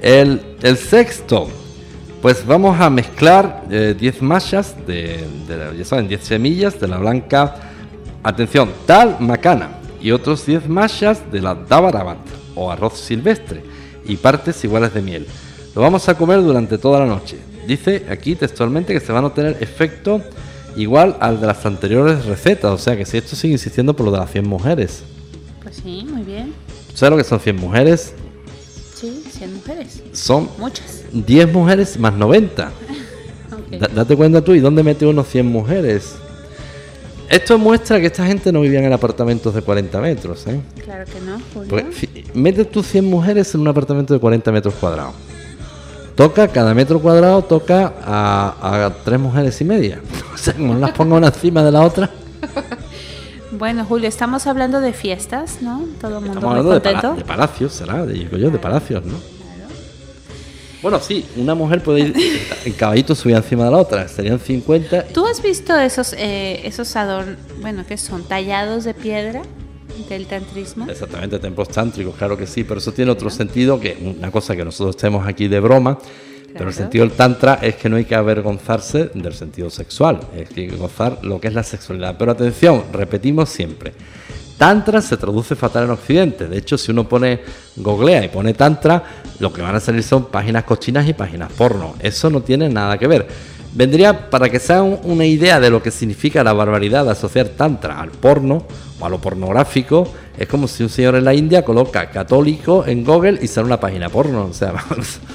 [0.00, 1.48] El, el sexto
[2.24, 5.26] pues vamos a mezclar 10 eh, mallas de,
[5.76, 7.54] ya saben, 10 semillas de la blanca,
[8.22, 9.68] atención, tal macana
[10.00, 12.16] y otros 10 mallas de la dabarabat
[12.54, 13.62] o arroz silvestre
[14.06, 15.26] y partes iguales de miel.
[15.74, 17.36] Lo vamos a comer durante toda la noche.
[17.66, 20.22] Dice aquí textualmente que se van a obtener efecto
[20.76, 24.12] igual al de las anteriores recetas, o sea que si esto sigue insistiendo por lo
[24.12, 25.02] de las 100 mujeres.
[25.62, 26.54] Pues sí, muy bien.
[26.94, 28.14] ¿Sabes lo que son 100 mujeres?
[29.88, 30.18] Sí, 100 mujeres.
[30.18, 31.04] Son muchas.
[31.12, 32.72] 10 mujeres más 90.
[33.94, 36.16] date cuenta tú, ¿y dónde mete unos 100 mujeres?
[37.28, 40.60] Esto muestra que esta gente no vivía en apartamentos de 40 metros, ¿eh?
[40.84, 41.84] Claro que no, Pues,
[42.34, 45.14] mete tú 100 mujeres en un apartamento de 40 metros cuadrados.
[46.14, 50.00] Toca, cada metro cuadrado toca a, tres mujeres y media.
[50.34, 52.10] O sea, como no las ponga una encima de la otra.
[53.56, 55.84] Bueno, Julio, estamos hablando de fiestas, ¿no?
[56.00, 59.14] Todo el mundo estamos hablando De, de, palacios, será, digo yo, de palacios, ¿no?
[60.84, 62.14] Bueno, sí, una mujer puede ir
[62.66, 65.04] en caballito subida encima de la otra, serían 50.
[65.14, 69.40] ¿Tú has visto esos eh, esos adornos, bueno, que son tallados de piedra
[70.10, 70.86] del tantrismo?
[70.86, 74.62] Exactamente, templos tántricos, claro que sí, pero eso tiene otro sentido que una cosa que
[74.62, 75.98] nosotros tenemos aquí de broma,
[76.52, 80.50] pero el sentido del tantra es que no hay que avergonzarse del sentido sexual, es
[80.50, 82.16] que hay que gozar lo que es la sexualidad.
[82.18, 83.94] Pero atención, repetimos siempre,
[84.58, 86.46] Tantra se traduce fatal en Occidente.
[86.46, 87.40] De hecho, si uno pone
[87.76, 89.02] googlea y pone Tantra,
[89.38, 91.94] lo que van a salir son páginas cochinas y páginas porno.
[92.00, 93.26] Eso no tiene nada que ver.
[93.72, 97.48] Vendría para que se hagan una idea de lo que significa la barbaridad de asociar
[97.48, 98.64] Tantra al porno
[99.00, 100.06] o a lo pornográfico.
[100.38, 103.80] Es como si un señor en la India coloca católico en Google y sale una
[103.80, 104.46] página porno.
[104.46, 104.72] O sea,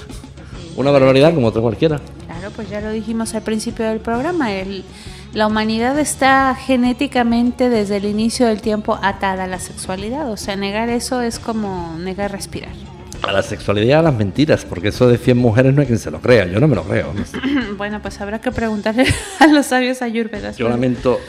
[0.78, 2.00] una barbaridad como otra cualquiera.
[2.26, 4.54] Claro, pues ya lo dijimos al principio del programa.
[4.54, 4.86] El
[5.34, 10.32] la humanidad está genéticamente desde el inicio del tiempo atada a la sexualidad.
[10.32, 12.74] O sea, negar eso es como negar respirar.
[13.22, 16.10] A la sexualidad a las mentiras, porque eso de 100 mujeres no hay quien se
[16.10, 16.46] lo crea.
[16.48, 17.14] Yo no me lo creo.
[17.78, 19.06] bueno, pues habrá que preguntarle
[19.40, 20.58] a los sabios ayurvedas.
[20.58, 21.20] Yo lamento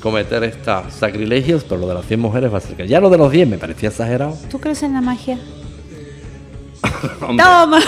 [0.00, 3.10] cometer estos sacrilegios, pero lo de las 100 mujeres va a ser que ya lo
[3.10, 4.36] de los 10 me parecía exagerado.
[4.50, 5.38] ¿Tú crees en la magia?
[7.20, 7.80] ¡Toma!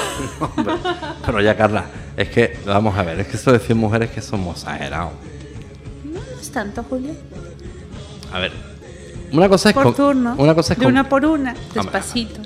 [1.25, 4.21] Pero ya, Carla, es que, vamos a ver, es que eso de 100 mujeres que
[4.21, 5.13] somos exagerados.
[6.05, 7.13] No, es tanto, Julio.
[8.33, 8.53] A ver,
[9.33, 12.41] una cosa es por turno, una cosa es de una por una, despacito.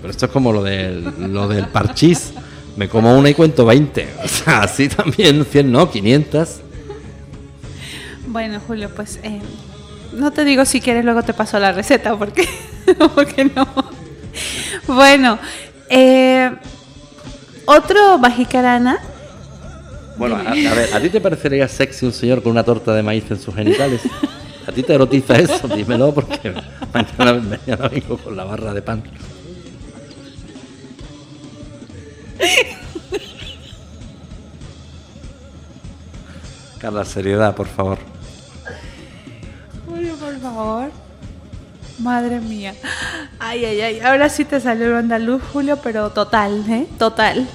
[0.00, 2.32] Pero esto es como lo del, lo del parchís.
[2.76, 4.08] Me como una y cuento 20.
[4.24, 6.60] O sea, así también 100 no, 500.
[8.28, 9.40] Bueno, Julio, pues eh,
[10.12, 12.46] no te digo si quieres, luego te paso la receta, porque,
[13.14, 13.66] porque no.
[14.86, 15.38] Bueno,
[15.88, 16.50] eh,
[17.64, 18.98] otro Bajicarana.
[20.16, 23.24] Bueno, a, ver, ¿a ti te parecería sexy un señor con una torta de maíz
[23.30, 24.02] en sus genitales?
[24.66, 25.68] ¿A ti te erotiza eso?
[25.68, 26.52] Dímelo porque
[26.92, 29.02] mañana, mañana vengo con la barra de pan.
[36.78, 37.98] Carla, seriedad, por favor.
[39.86, 40.90] Julio, por favor.
[41.98, 42.74] Madre mía.
[43.40, 44.00] Ay, ay, ay.
[44.00, 46.86] Ahora sí te salió el andaluz, Julio, pero total, ¿eh?
[46.98, 47.48] Total.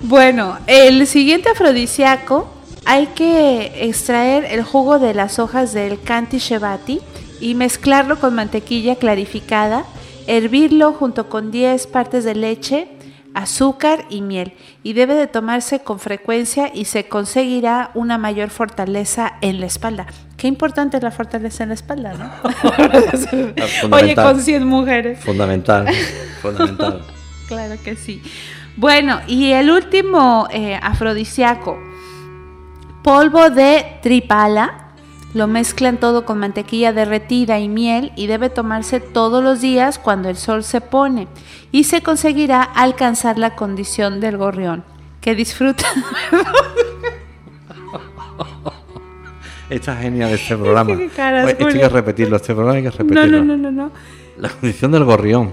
[0.00, 2.48] Bueno, el siguiente afrodisíaco
[2.84, 7.00] hay que extraer el jugo de las hojas del Kanti Shevati
[7.40, 9.84] y mezclarlo con mantequilla clarificada,
[10.26, 12.88] hervirlo junto con 10 partes de leche,
[13.34, 19.34] azúcar y miel y debe de tomarse con frecuencia y se conseguirá una mayor fortaleza
[19.40, 20.06] en la espalda.
[20.36, 22.30] Qué importante es la fortaleza en la espalda, ¿no?
[23.96, 25.20] Oye, con 100 mujeres.
[25.20, 25.86] Fundamental,
[26.42, 27.02] fundamental.
[27.46, 28.22] claro que sí.
[28.76, 31.78] Bueno, y el último eh, afrodisíaco,
[33.02, 34.87] polvo de tripala.
[35.34, 40.30] Lo mezclan todo con mantequilla derretida y miel y debe tomarse todos los días cuando
[40.30, 41.28] el sol se pone
[41.70, 44.84] y se conseguirá alcanzar la condición del gorrión.
[45.20, 45.84] Que disfruta.
[49.68, 50.92] Está genial este programa.
[51.46, 53.44] esto hay que repetirlo, este programa hay que repetirlo.
[53.44, 53.92] No, no, no, no.
[54.38, 55.52] La condición del gorrión.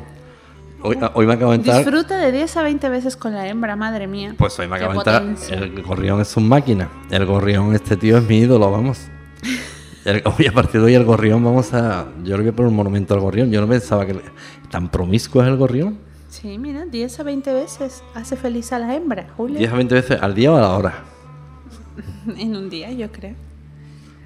[0.82, 1.78] Hoy, me acabo de entrar.
[1.78, 4.36] Disfruta de 10 a 20 veces con la hembra, madre mía.
[4.38, 5.24] Pues hoy me acabo de entrar.
[5.50, 6.90] El gorrión es un máquina.
[7.10, 9.10] El gorrión, este tío es mi ídolo, vamos.
[10.38, 12.08] hoy a partir de hoy el gorrión vamos a...
[12.24, 13.52] Yo lo voy a poner un monumento al gorrión.
[13.52, 14.20] Yo no pensaba que...
[14.70, 15.98] ¿Tan promiscuo es el gorrión?
[16.30, 19.58] Sí, mira, 10 a 20 veces hace feliz a la hembra, Julio.
[19.58, 21.04] 10 a 20 veces al día o a la hora.
[22.38, 23.36] En un día, yo creo.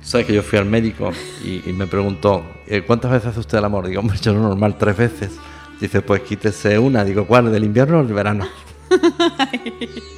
[0.01, 1.11] Sabes que yo fui al médico
[1.43, 3.87] y, y me preguntó, eh, ¿cuántas veces hace usted el amor?
[3.87, 5.31] Digo, hombre, yo lo normal tres veces.
[5.79, 7.03] Dice, pues quítese una.
[7.03, 7.51] Digo, ¿cuál?
[7.51, 8.47] ¿Del invierno o del verano?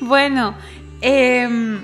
[0.00, 0.54] Bueno,
[1.00, 1.80] em,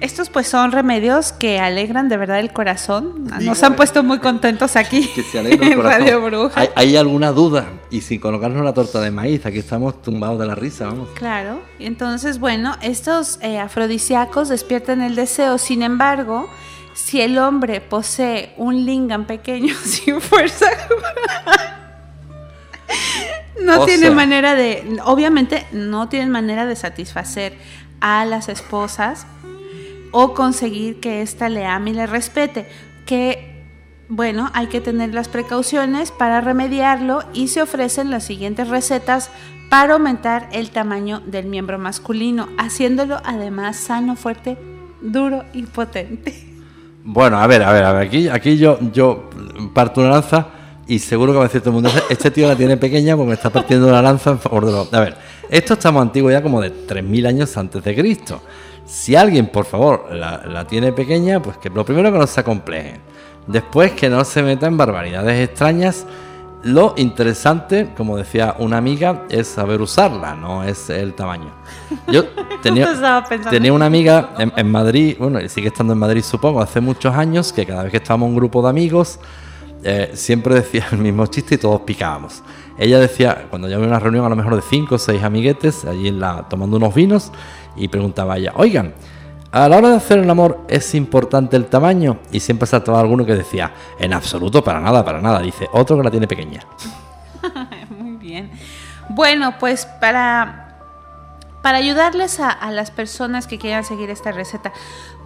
[0.00, 3.24] estos pues son remedios que alegran de verdad el corazón.
[3.24, 6.00] Nos Digo, han puesto muy contentos aquí Que se alegra el en corazón.
[6.00, 6.60] Radio Bruja.
[6.60, 7.66] ¿Hay, hay alguna duda?
[7.90, 11.08] Y sin colocarnos la torta de maíz, aquí estamos tumbados de la risa, vamos.
[11.14, 16.48] Claro, y entonces bueno, estos eh, afrodisíacos despiertan el deseo, sin embargo,
[16.94, 20.66] si el hombre posee un lingam pequeño sin fuerza,
[23.62, 24.10] no O tiene sea.
[24.12, 27.54] manera de, obviamente no tienen manera de satisfacer
[28.00, 29.26] a las esposas
[30.12, 32.66] o conseguir que ésta le ame y le respete,
[33.06, 33.50] que
[34.08, 39.30] bueno, hay que tener las precauciones para remediarlo y se ofrecen las siguientes recetas
[39.70, 44.58] para aumentar el tamaño del miembro masculino, haciéndolo además sano, fuerte,
[45.00, 46.34] duro y potente.
[47.04, 48.08] Bueno, a ver, a ver, a ver.
[48.08, 49.30] Aquí, aquí yo, yo
[49.72, 50.48] parto una lanza
[50.88, 53.28] y seguro que va a decir todo el mundo, este tío la tiene pequeña porque
[53.28, 54.92] me está partiendo una lanza en favor de los...
[54.92, 55.16] A ver,
[55.48, 58.42] esto estamos antiguos ya como de 3.000 años antes de Cristo.
[58.90, 62.40] Si alguien, por favor, la, la tiene pequeña, pues que lo primero que no se
[62.40, 62.94] acompleje.
[63.46, 66.06] Después que no se meta en barbaridades extrañas.
[66.64, 71.52] Lo interesante, como decía una amiga, es saber usarla, no es el tamaño.
[72.08, 72.24] Yo
[72.62, 72.88] tenía,
[73.72, 77.64] una amiga en, en Madrid, bueno, sigue estando en Madrid supongo, hace muchos años, que
[77.64, 79.20] cada vez que estábamos un grupo de amigos,
[79.84, 82.42] eh, siempre decía el mismo chiste y todos picábamos.
[82.76, 85.84] Ella decía, cuando ya había una reunión a lo mejor de cinco o seis amiguetes,
[85.84, 87.32] allí en la, tomando unos vinos,
[87.76, 88.94] y preguntaba a ella, oigan,
[89.52, 93.26] a la hora de hacer el amor es importante el tamaño, y siempre saltaba alguno
[93.26, 96.64] que decía, en absoluto, para nada, para nada, dice, otro que la tiene pequeña.
[97.98, 98.52] Muy bien.
[99.08, 100.76] Bueno, pues para,
[101.62, 104.72] para ayudarles a, las personas que quieran seguir esta receta,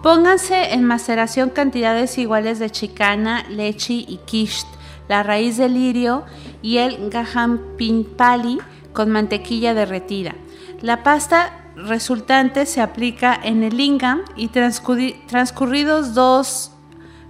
[0.01, 4.65] pónganse en maceración cantidades iguales de chicana, leche y quiche,
[5.07, 6.23] la raíz de lirio
[6.63, 8.57] y el gaham pinpali
[8.91, 10.33] con mantequilla derretida.
[10.81, 16.71] La pasta resultante se aplica en el lingam y transcurri- transcurridos dos...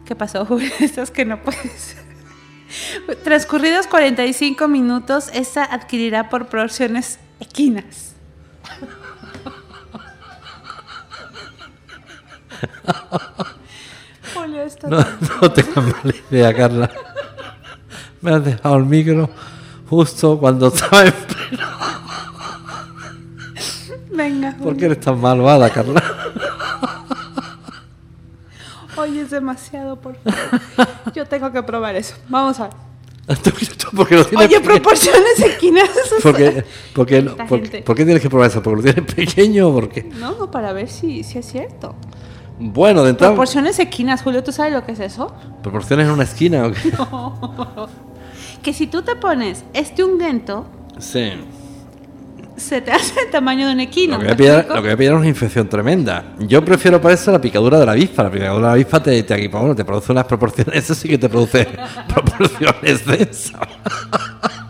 [0.06, 0.48] ¿Qué pasó?
[0.80, 1.98] Estas que no puedes...
[3.24, 8.14] Transcurridos 45 minutos, esta adquirirá proporciones equinas.
[14.34, 14.98] Julio, esto No,
[15.42, 16.90] no tengas mala idea, Carla.
[18.22, 19.30] Me has dejado el micro
[19.90, 21.14] justo cuando estaba en
[24.16, 26.02] Venga, ¿Por qué eres tan malvada, Carla?
[28.98, 30.62] Oye, es demasiado, por favor.
[31.14, 32.16] Yo tengo que probar eso.
[32.30, 32.74] Vamos a ver.
[33.96, 35.90] Porque Oye, proporciones equinas.
[36.22, 36.64] porque,
[36.94, 37.82] porque, Esta por, gente.
[37.82, 38.62] ¿Por qué tienes que probar eso?
[38.62, 40.04] ¿Porque lo tienes pequeño o por qué?
[40.04, 41.96] No, no, para ver si, si es cierto.
[42.60, 45.34] Bueno, de entrada, Proporciones equinas, Julio, ¿tú sabes lo que es eso?
[45.62, 46.92] ¿proporciones en una esquina o qué?
[48.64, 50.66] Que si tú te pones este ungüento,
[50.98, 51.34] Sí.
[52.58, 54.18] Se te hace el tamaño de un equino.
[54.18, 56.36] Lo que, voy ¿me a pillar, lo que voy a pillar es una infección tremenda.
[56.40, 58.24] Yo prefiero para eso la picadura de la avispa.
[58.24, 60.76] La picadura de la avispa te, te, aquí, bueno, te produce unas proporciones.
[60.84, 61.68] Eso sí que te produce
[62.14, 63.62] proporciones densas.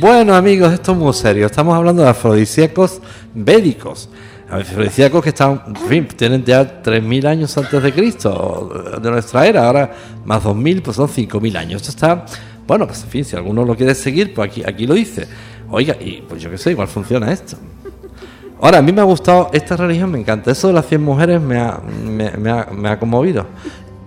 [0.00, 1.44] Bueno, amigos, esto es muy serio.
[1.44, 3.00] Estamos hablando de afrodisíacos
[3.34, 4.08] védicos.
[4.50, 9.66] Afrodisíacos que están, en fin, tienen ya 3.000 años antes de Cristo, de nuestra era.
[9.66, 9.92] Ahora,
[10.24, 11.82] más 2.000, pues son 5.000 años.
[11.82, 12.24] Esto está,
[12.66, 15.28] bueno, pues en fin, si alguno lo quiere seguir, pues aquí, aquí lo dice.
[15.72, 17.56] Oiga, y pues yo qué sé, igual funciona esto.
[18.60, 20.52] Ahora, a mí me ha gustado, esta religión me encanta.
[20.52, 23.46] Eso de las 100 mujeres me ha, me, ha conmovido.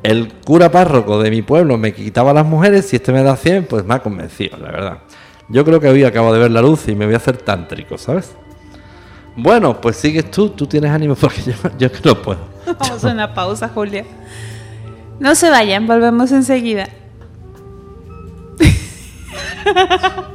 [0.04, 3.66] El cura párroco de mi pueblo me quitaba las mujeres y este me da 100,
[3.66, 4.98] pues me ha convencido, la verdad.
[5.50, 7.98] Yo creo que hoy acabo de ver la luz y me voy a hacer tántrico,
[7.98, 8.36] ¿sabes?
[9.36, 12.40] Bueno, pues sigues tú, tú tienes ánimo porque yo, yo que no puedo.
[12.80, 14.06] Vamos a una pausa, Julia.
[15.20, 16.88] No se vayan, volvemos enseguida.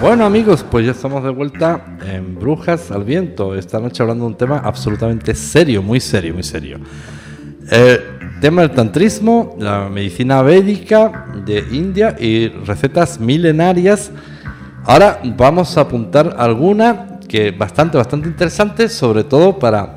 [0.00, 3.56] Bueno amigos, pues ya estamos de vuelta en Brujas al Viento.
[3.56, 6.78] Esta noche hablando de un tema absolutamente serio, muy serio, muy serio.
[7.68, 8.00] Eh,
[8.40, 14.12] tema del tantrismo, la medicina védica de India y recetas milenarias.
[14.84, 19.96] Ahora vamos a apuntar alguna que bastante, bastante interesante, sobre todo para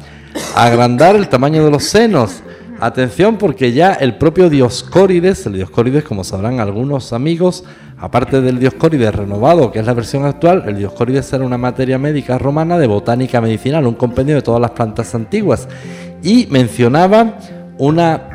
[0.55, 2.41] agrandar el tamaño de los senos.
[2.79, 7.63] Atención porque ya el propio Dioscórides, el Dioscórides como sabrán algunos amigos,
[8.01, 12.37] aparte del Dioscórides renovado, que es la versión actual, el Dioscórides era una materia médica
[12.39, 15.69] romana de botánica medicinal, un compendio de todas las plantas antiguas.
[16.23, 17.37] Y mencionaba
[17.77, 18.31] una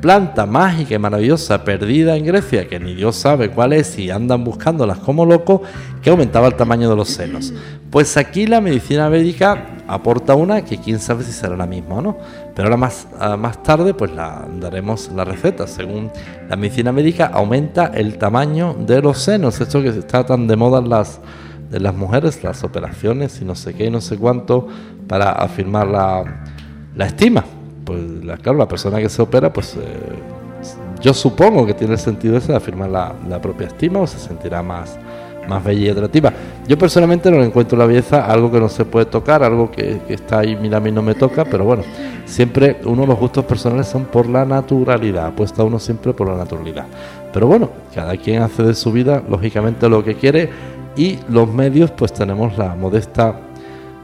[0.00, 4.44] planta mágica y maravillosa perdida en Grecia, que ni Dios sabe cuál es y andan
[4.44, 5.62] buscándolas como locos,
[6.00, 7.52] que aumentaba el tamaño de los senos.
[7.90, 12.02] Pues aquí la medicina védica aporta una que quién sabe si será la misma o
[12.02, 12.18] no.
[12.54, 15.66] Pero ahora más, ah, más tarde pues la daremos la receta.
[15.66, 16.10] Según
[16.50, 19.58] la medicina médica aumenta el tamaño de los senos.
[19.60, 21.20] Esto que está tan de moda en las,
[21.70, 24.68] de las mujeres, las operaciones y no sé qué y no sé cuánto
[25.06, 26.42] para afirmar la,
[26.94, 27.42] la estima.
[27.86, 29.76] Pues la- claro, la persona que se opera pues...
[29.76, 29.80] eh,
[31.00, 34.18] yo supongo que tiene el sentido ese de afirmar la, la propia estima o se
[34.18, 34.98] sentirá más,
[35.48, 36.32] más bella y atractiva.
[36.66, 40.00] Yo personalmente no le encuentro la belleza algo que no se puede tocar, algo que,
[40.06, 41.82] que está ahí, mira, a mí no me toca, pero bueno,
[42.26, 46.36] siempre uno de los gustos personales son por la naturalidad, apuesta uno siempre por la
[46.36, 46.86] naturalidad.
[47.32, 50.50] Pero bueno, cada quien hace de su vida, lógicamente, lo que quiere
[50.96, 53.34] y los medios, pues tenemos la modesta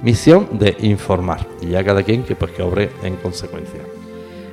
[0.02, 3.80] misión de informar y ya cada quien que pues que obre en consecuencia.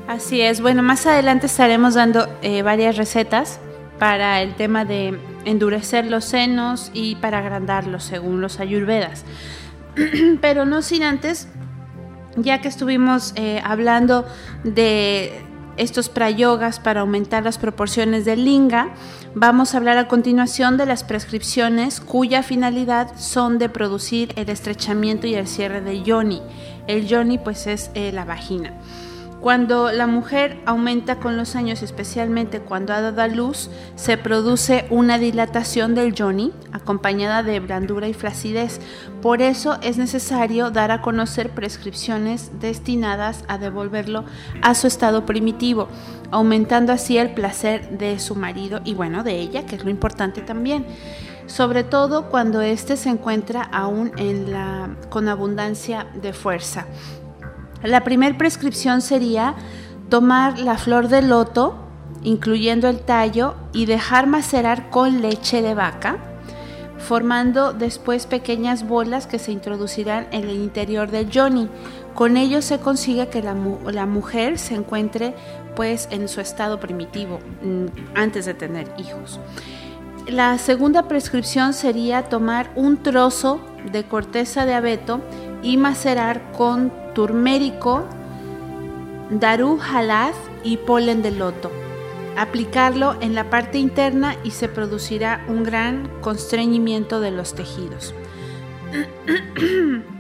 [0.08, 0.62] Así es.
[0.62, 3.60] Bueno, más adelante estaremos dando eh, varias recetas
[4.02, 9.26] para el tema de endurecer los senos y para agrandarlos según los ayurvedas.
[10.42, 11.48] Pero no sin antes,
[12.36, 14.26] ya que estuvimos eh, hablando
[14.64, 15.44] de
[15.78, 18.90] estos prayogas para aumentar las proporciones del linga,
[19.36, 25.28] vamos a hablar a continuación de las prescripciones cuya finalidad son de producir el estrechamiento
[25.28, 26.42] y el cierre del yoni.
[26.88, 28.74] El yoni pues es eh, la vagina.
[29.42, 34.86] Cuando la mujer aumenta con los años, especialmente cuando ha dado a luz, se produce
[34.92, 38.80] una dilatación del yoni acompañada de blandura y flacidez.
[39.24, 44.26] Por eso es necesario dar a conocer prescripciones destinadas a devolverlo
[44.62, 45.88] a su estado primitivo,
[46.30, 50.42] aumentando así el placer de su marido y bueno, de ella, que es lo importante
[50.42, 50.86] también.
[51.48, 54.12] Sobre todo cuando éste se encuentra aún
[55.10, 56.86] con abundancia de fuerza.
[57.84, 59.56] La primera prescripción sería
[60.10, 61.76] tomar la flor de loto,
[62.24, 66.18] incluyendo el tallo, y dejar macerar con leche de vaca,
[67.00, 71.70] formando después pequeñas bolas que se introducirán en el interior del yoni.
[72.14, 73.56] Con ello se consigue que la,
[73.92, 75.34] la mujer se encuentre
[75.76, 79.40] pues en su estado primitivo mm, antes de tener hijos.
[80.28, 83.60] La segunda prescripción sería tomar un trozo
[83.92, 85.20] de corteza de abeto
[85.62, 88.06] y macerar con turmérico,
[89.30, 91.72] daru halaz y polen de loto.
[92.38, 98.14] Aplicarlo en la parte interna y se producirá un gran constreñimiento de los tejidos.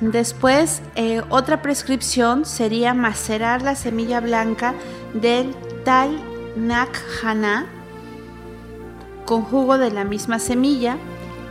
[0.00, 4.74] Después, eh, otra prescripción sería macerar la semilla blanca
[5.14, 5.54] del
[5.84, 6.18] tal
[6.56, 7.66] nakhana
[9.24, 10.98] con jugo de la misma semilla,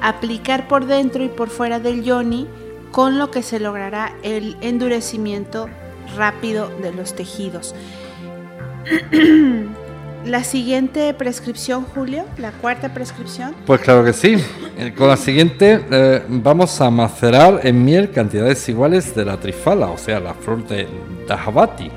[0.02, 2.48] aplicar por dentro y por fuera del yoni,
[2.94, 5.68] con lo que se logrará el endurecimiento
[6.16, 7.74] rápido de los tejidos.
[10.26, 13.56] la siguiente prescripción, Julio, la cuarta prescripción.
[13.66, 14.36] Pues claro que sí.
[14.78, 19.88] Eh, Con la siguiente eh, vamos a macerar en miel cantidades iguales de la trifala,
[19.88, 20.88] o sea, la flor de
[21.28, 21.90] Dahavati,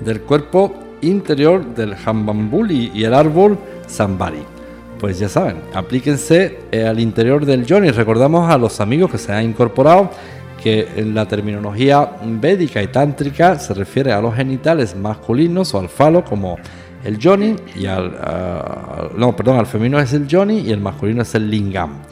[0.00, 0.72] del cuerpo
[1.02, 4.59] interior del jambambuli y el árbol Zambari.
[5.00, 7.90] Pues ya saben, aplíquense eh, al interior del yoni.
[7.90, 10.10] Recordamos a los amigos que se han incorporado
[10.62, 15.88] que en la terminología védica y tántrica se refiere a los genitales masculinos o al
[15.88, 16.58] falo como
[17.02, 18.12] el yoni y al
[19.16, 22.02] no perdón al femenino es el yoni y el masculino es el lingam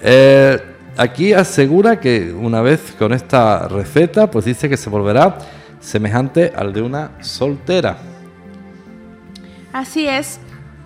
[0.00, 0.58] Eh,
[0.96, 5.36] aquí asegura que una vez con esta receta pues dice que se volverá
[5.78, 7.98] semejante al de una soltera
[9.74, 10.38] Así es.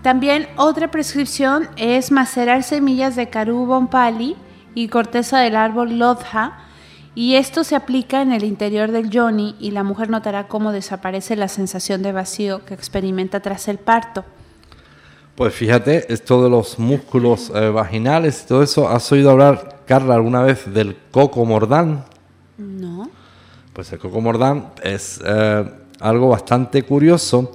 [0.08, 4.36] También otra prescripción es macerar semillas de Karu Bompali
[4.74, 6.60] y corteza del árbol Lodha
[7.14, 11.36] Y esto se aplica en el interior del yoni y la mujer notará cómo desaparece
[11.36, 14.24] la sensación de vacío que experimenta tras el parto.
[15.34, 20.14] Pues fíjate, esto de los músculos eh, vaginales y todo eso, ¿has oído hablar, Carla,
[20.14, 22.06] alguna vez del coco mordán?
[22.56, 23.10] No.
[23.74, 27.52] Pues el coco mordán es eh, algo bastante curioso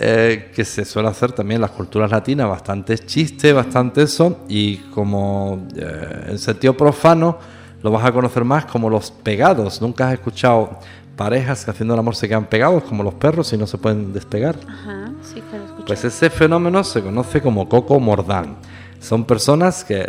[0.00, 4.76] eh, que se suele hacer también en las culturas latinas, bastante chiste, bastante eso, y
[4.76, 7.38] como eh, en sentido profano
[7.82, 9.82] lo vas a conocer más como los pegados.
[9.82, 10.78] Nunca has escuchado
[11.16, 14.12] parejas que haciendo el amor se quedan pegados como los perros y no se pueden
[14.12, 14.56] despegar.
[14.68, 15.84] Ajá, sí que lo escuché.
[15.86, 18.56] Pues ese fenómeno se conoce como coco mordán.
[19.00, 20.06] Son personas que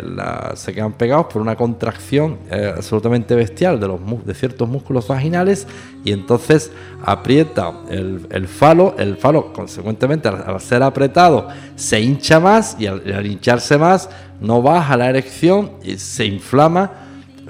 [0.54, 5.66] se quedan pegados por una contracción eh, absolutamente bestial de, los, de ciertos músculos vaginales
[6.04, 6.72] y entonces
[7.04, 8.96] aprieta el, el falo.
[8.98, 14.10] El falo, consecuentemente, al, ser apretado, se hincha más y al, y al hincharse más
[14.40, 16.90] no baja la erección y se inflama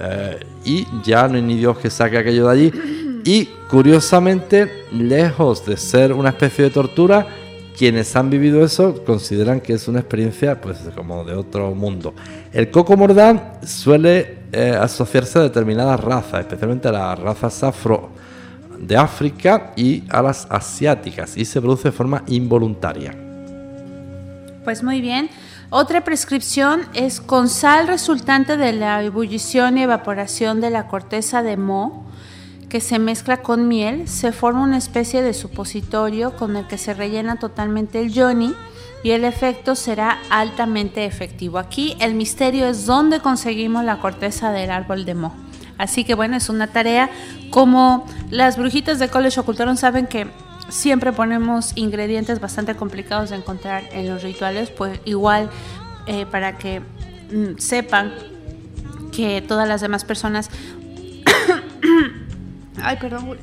[0.01, 2.73] eh, y ya no hay ni Dios que saque aquello de allí.
[3.25, 7.27] Y curiosamente, lejos de ser una especie de tortura,
[7.81, 12.13] quienes han vivido eso consideran que es una experiencia pues como de otro mundo.
[12.53, 18.11] El coco mordán suele eh, asociarse a determinadas razas, especialmente a las razas afro
[18.79, 23.17] de África y a las asiáticas, y se produce de forma involuntaria.
[24.63, 25.31] Pues muy bien.
[25.71, 31.57] Otra prescripción es con sal resultante de la ebullición y evaporación de la corteza de
[31.57, 32.10] moho
[32.71, 36.95] que se mezcla con miel, se forma una especie de supositorio con el que se
[36.95, 38.55] rellena totalmente el yoni
[39.03, 41.59] y el efecto será altamente efectivo.
[41.59, 45.35] Aquí el misterio es dónde conseguimos la corteza del árbol de moho.
[45.79, 47.11] Así que bueno, es una tarea
[47.51, 50.29] como las brujitas de College Ocultaron saben que
[50.69, 55.51] siempre ponemos ingredientes bastante complicados de encontrar en los rituales, pues igual
[56.07, 58.13] eh, para que mm, sepan
[59.11, 60.51] que todas las demás personas...
[62.83, 63.37] Ay, perdón.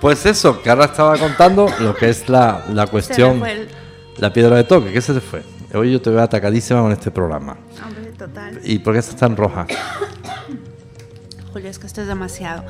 [0.00, 3.68] Pues eso, Carla estaba contando lo que es la, la cuestión, el-
[4.18, 4.92] la piedra de toque.
[4.92, 5.42] ¿Qué se te fue?
[5.74, 7.56] Hoy yo te veo atacadísima con este programa.
[7.86, 8.60] Hombre, total.
[8.64, 9.66] ¿Y por qué estás tan roja?
[11.52, 12.64] Julio, es que esto es demasiado.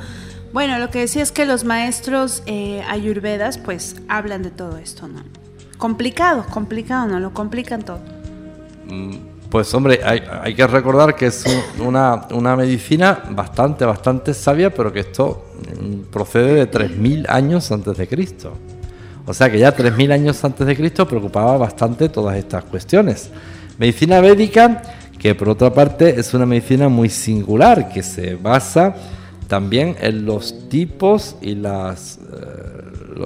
[0.53, 5.07] Bueno, lo que decía es que los maestros eh, ayurvedas pues hablan de todo esto,
[5.07, 5.23] ¿no?
[5.79, 7.21] Complicado, complicado, ¿no?
[7.21, 8.01] Lo complican todo.
[9.51, 14.73] Pues hombre, hay, hay que recordar que es un- una, una medicina bastante, bastante sabia,
[14.75, 15.50] pero que esto mm,
[16.11, 18.53] procede de 3.000 años antes de Cristo.
[19.27, 23.31] O sea que ya 3.000 años antes de Cristo preocupaba bastante todas estas cuestiones.
[23.79, 24.83] Medicina védica,
[25.19, 28.95] que por otra parte es una medicina muy singular, que se basa
[29.47, 33.21] también en los tipos y las, eh,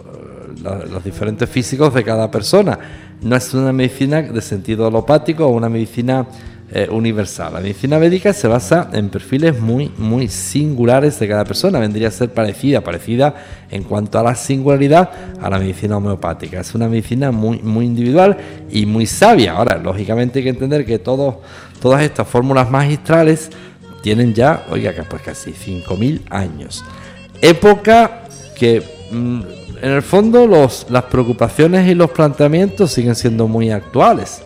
[0.62, 2.78] la- los diferentes físicos de cada persona.
[3.22, 6.26] No es una medicina de sentido alopático o una medicina
[6.71, 7.53] eh, universal.
[7.53, 11.79] La medicina védica se basa en perfiles muy, muy singulares de cada persona.
[11.79, 13.35] Vendría a ser parecida, parecida
[13.71, 15.11] en cuanto a la singularidad
[15.41, 16.61] a la medicina homeopática.
[16.61, 18.39] Es una medicina muy, muy individual
[18.71, 19.53] y muy sabia.
[19.53, 23.51] Ahora, lógicamente hay que entender que todas estas fórmulas magistrales
[24.03, 26.83] tienen ya, oiga, pues casi 5.000 años.
[27.43, 28.23] Época
[28.57, 29.41] que mm,
[29.83, 34.43] en el fondo los, las preocupaciones y los planteamientos siguen siendo muy actuales.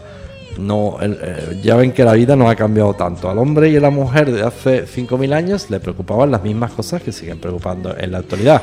[0.59, 3.31] No, eh, ya ven que la vida no ha cambiado tanto.
[3.31, 7.03] Al hombre y a la mujer de hace 5.000 años le preocupaban las mismas cosas
[7.03, 8.63] que siguen preocupando en la actualidad.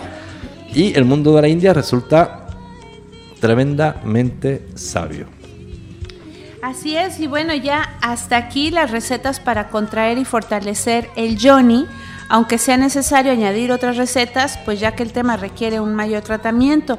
[0.73, 2.47] Y el mundo de la India resulta
[3.39, 5.27] tremendamente sabio.
[6.61, 11.85] Así es, y bueno, ya hasta aquí las recetas para contraer y fortalecer el yoni,
[12.27, 16.97] aunque sea necesario añadir otras recetas, pues ya que el tema requiere un mayor tratamiento.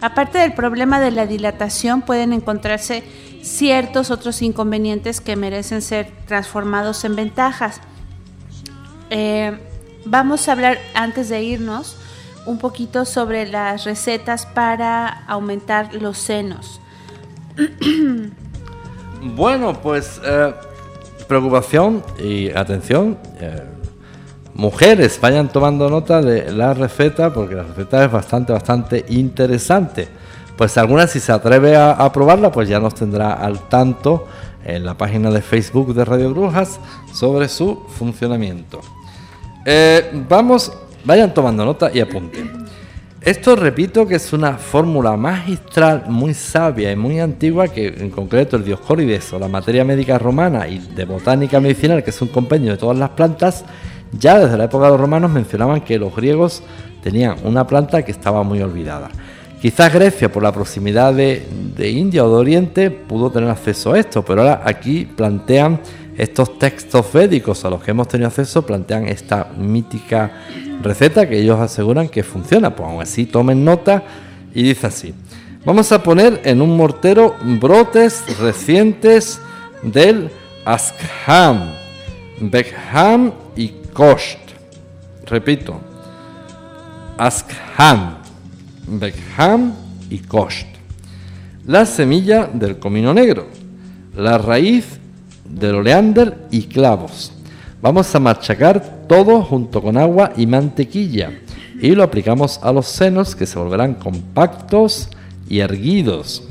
[0.00, 3.02] Aparte del problema de la dilatación, pueden encontrarse
[3.42, 7.80] ciertos otros inconvenientes que merecen ser transformados en ventajas.
[9.10, 9.58] Eh,
[10.04, 11.96] vamos a hablar antes de irnos
[12.46, 16.80] un poquito sobre las recetas para aumentar los senos.
[19.20, 20.54] Bueno, pues eh,
[21.26, 23.18] preocupación y atención.
[23.40, 23.77] eh,
[24.58, 30.08] mujeres, vayan tomando nota de la receta porque la receta es bastante, bastante interesante.
[30.56, 34.26] Pues alguna si se atreve a, probarla, pues ya nos tendrá al tanto
[34.64, 36.80] en la página de Facebook de Radio Brujas
[37.12, 38.80] sobre su funcionamiento.
[39.64, 40.72] Eh, vamos,
[41.04, 42.66] vayan tomando nota y apunten.
[43.20, 48.56] Esto repito que es una fórmula magistral muy sabia y muy antigua que en concreto
[48.56, 52.72] el Dioscórides o la materia médica romana y de botánica medicinal, que es un compendio
[52.72, 53.64] de todas las plantas,
[54.12, 56.62] ya desde la época de los romanos mencionaban que los griegos
[57.02, 59.10] tenían una planta que estaba muy olvidada.
[59.60, 61.42] Quizás Grecia, por la proximidad de,
[61.90, 65.80] India o de Oriente, pudo tener acceso a esto, pero ahora aquí plantean
[66.16, 70.32] estos textos védicos a los que hemos tenido acceso plantean esta mítica
[70.82, 72.74] receta que ellos aseguran que funciona.
[72.74, 74.02] Pues aún así tomen nota
[74.54, 75.14] y dice así.
[75.64, 79.40] Vamos a poner en un mortero brotes recientes
[79.82, 80.30] del
[80.64, 81.72] Askham,
[82.40, 84.38] Beckham y Kosht.
[85.26, 85.80] Repito,
[87.16, 88.18] Askham,
[88.86, 89.74] Beckham
[90.08, 90.68] y Kosht.
[91.66, 93.48] La semilla del comino negro,
[94.14, 95.00] la raíz
[95.44, 97.32] del oleander y clavos.
[97.82, 101.32] Vamos a machacar todo junto con agua y mantequilla
[101.82, 105.08] y lo aplicamos a los senos que se volverán compactos
[105.48, 106.44] y erguidos.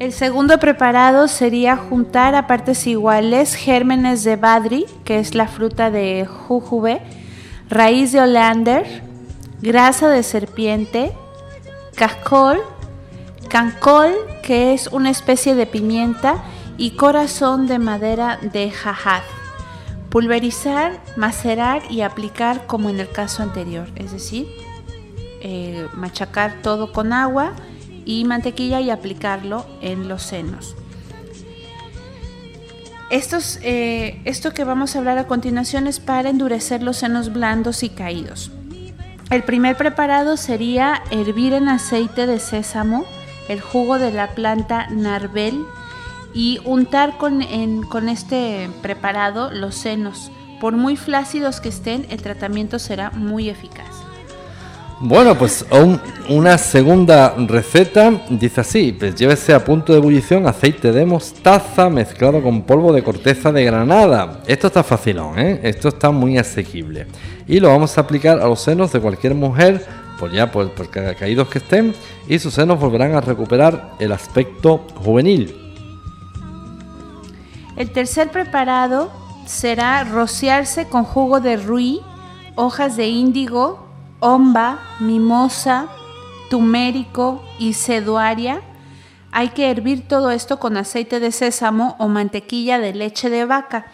[0.00, 5.90] El segundo preparado sería juntar a partes iguales gérmenes de badri, que es la fruta
[5.90, 7.02] de jujube,
[7.68, 9.02] raíz de oleander,
[9.60, 11.12] grasa de serpiente,
[11.96, 12.62] cascol,
[13.50, 16.44] cancol, que es una especie de pimienta,
[16.78, 19.20] y corazón de madera de jajad.
[20.08, 24.48] Pulverizar, macerar y aplicar como en el caso anterior, es decir,
[25.42, 27.52] eh, machacar todo con agua
[28.18, 30.74] y mantequilla y aplicarlo en los senos.
[33.62, 37.88] Eh, esto que vamos a hablar a continuación es para endurecer los senos blandos y
[37.88, 38.50] caídos.
[39.30, 43.04] El primer preparado sería hervir en aceite de sésamo
[43.48, 45.64] el jugo de la planta narvel
[46.34, 50.30] y untar con, en- con este preparado los senos.
[50.60, 53.99] Por muy flácidos que estén, el tratamiento será muy eficaz.
[55.02, 55.98] Bueno, pues un-
[56.28, 62.42] una segunda receta dice así, pues llévese a punto de ebullición aceite de mostaza mezclado
[62.42, 64.42] con polvo de corteza de granada.
[64.46, 65.60] Esto está facilón, ¿eh?
[65.62, 67.06] Esto está muy asequible.
[67.48, 69.86] Y lo vamos a aplicar a los senos de cualquier mujer,
[70.18, 71.94] pues ya por, por ca- caídos que estén,
[72.28, 75.56] y sus senos volverán a recuperar el aspecto juvenil.
[77.76, 79.10] El tercer preparado
[79.46, 82.02] será rociarse con jugo de ruí,
[82.54, 83.86] hojas de índigo,
[84.20, 85.88] homba, mimosa,
[86.50, 88.60] tumérico y ceduaria.
[89.32, 93.86] Hay que hervir todo esto con aceite de sésamo o mantequilla de leche de vaca.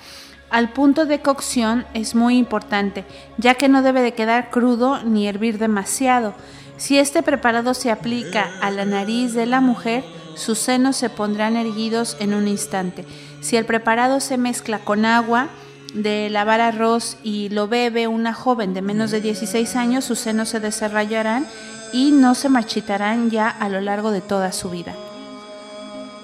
[0.50, 3.04] Al punto de cocción es muy importante,
[3.36, 6.34] ya que no debe de quedar crudo ni hervir demasiado.
[6.76, 10.04] Si este preparado se aplica a la nariz de la mujer,
[10.34, 13.04] sus senos se pondrán erguidos en un instante.
[13.40, 15.48] Si el preparado se mezcla con agua
[15.96, 20.50] de lavar arroz y lo bebe una joven de menos de 16 años, sus senos
[20.50, 21.46] se desarrollarán
[21.92, 24.94] y no se marchitarán ya a lo largo de toda su vida.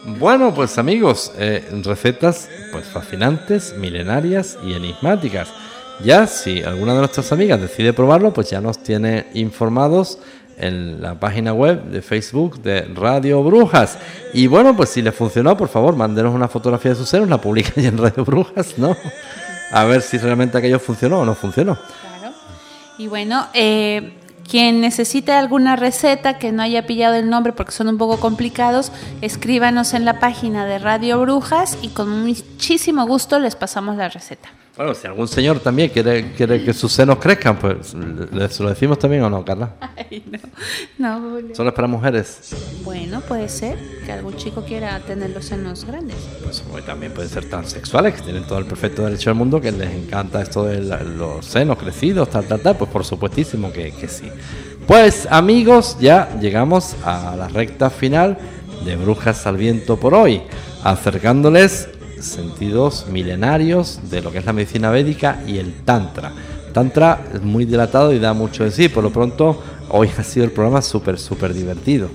[0.04, 5.48] Bueno, pues amigos, eh, recetas pues fascinantes, milenarias y enigmáticas.
[6.04, 10.18] Ya si alguna de nuestras amigas decide probarlo, pues ya nos tiene informados
[10.58, 13.98] en la página web de Facebook de Radio Brujas.
[14.34, 17.40] Y bueno, pues si le funcionó, por favor, mándenos una fotografía de sus senos, la
[17.40, 18.96] publica ahí en Radio Brujas, ¿no?
[19.72, 21.76] A ver si realmente aquello funcionó o no funcionó.
[22.00, 22.34] Claro.
[22.98, 24.12] Y bueno, eh,
[24.48, 28.92] quien necesite alguna receta que no haya pillado el nombre porque son un poco complicados,
[29.22, 34.50] escríbanos en la página de Radio Brujas y con muchísimo gusto les pasamos la receta.
[34.74, 38.70] Bueno, si algún señor también quiere, quiere que sus senos crezcan, pues le, se lo
[38.70, 39.74] decimos también o no, Carla.
[40.10, 40.38] Ay, no.
[41.20, 41.54] No, Julio.
[41.54, 42.54] Solo es para mujeres.
[42.82, 46.16] Bueno, puede ser que algún chico quiera tener los senos grandes.
[46.70, 49.90] Pues también pueden ser transexuales, que tienen todo el perfecto derecho del mundo, que les
[49.90, 52.76] encanta esto de la- los senos crecidos, tal, tal, tal.
[52.78, 54.30] Pues por supuestísimo que, que sí.
[54.86, 58.38] Pues amigos, ya llegamos a la recta final
[58.86, 60.40] de Brujas al Viento por hoy,
[60.82, 61.88] acercándoles
[62.22, 66.32] sentidos milenarios de lo que es la medicina védica y el Tantra.
[66.72, 70.44] Tantra es muy dilatado y da mucho de sí, por lo pronto hoy ha sido
[70.44, 72.08] el programa súper, súper divertido.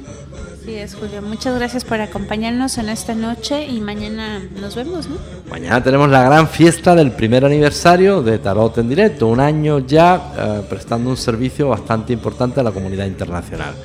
[0.65, 1.21] Sí, es Julio.
[1.21, 5.15] Muchas gracias por acompañarnos en esta noche y mañana nos vemos, ¿no?
[5.49, 10.33] Mañana tenemos la gran fiesta del primer aniversario de Tarot en directo, un año ya
[10.37, 13.75] eh, prestando un servicio bastante importante a la comunidad internacional.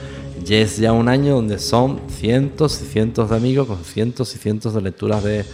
[0.44, 4.38] Y es ya un año donde son cientos y cientos de amigos con cientos y
[4.38, 5.44] cientos de lecturas de,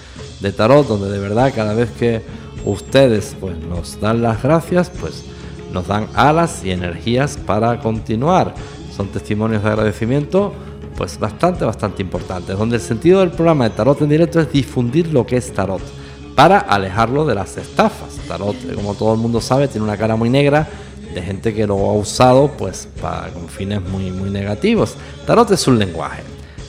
[0.41, 2.23] de tarot, donde de verdad cada vez que
[2.65, 5.25] ustedes pues, nos dan las gracias, pues
[5.73, 8.55] nos dan alas y energías para continuar.
[8.97, 10.53] Son testimonios de agradecimiento
[10.97, 15.13] pues bastante, bastante importantes, donde el sentido del programa de Tarot en directo es difundir
[15.13, 15.83] lo que es Tarot,
[16.35, 18.17] para alejarlo de las estafas.
[18.27, 20.69] Tarot, como todo el mundo sabe, tiene una cara muy negra
[21.19, 24.95] de gente que lo ha usado pues para, con fines muy, muy negativos.
[25.27, 26.23] Tarot es un lenguaje,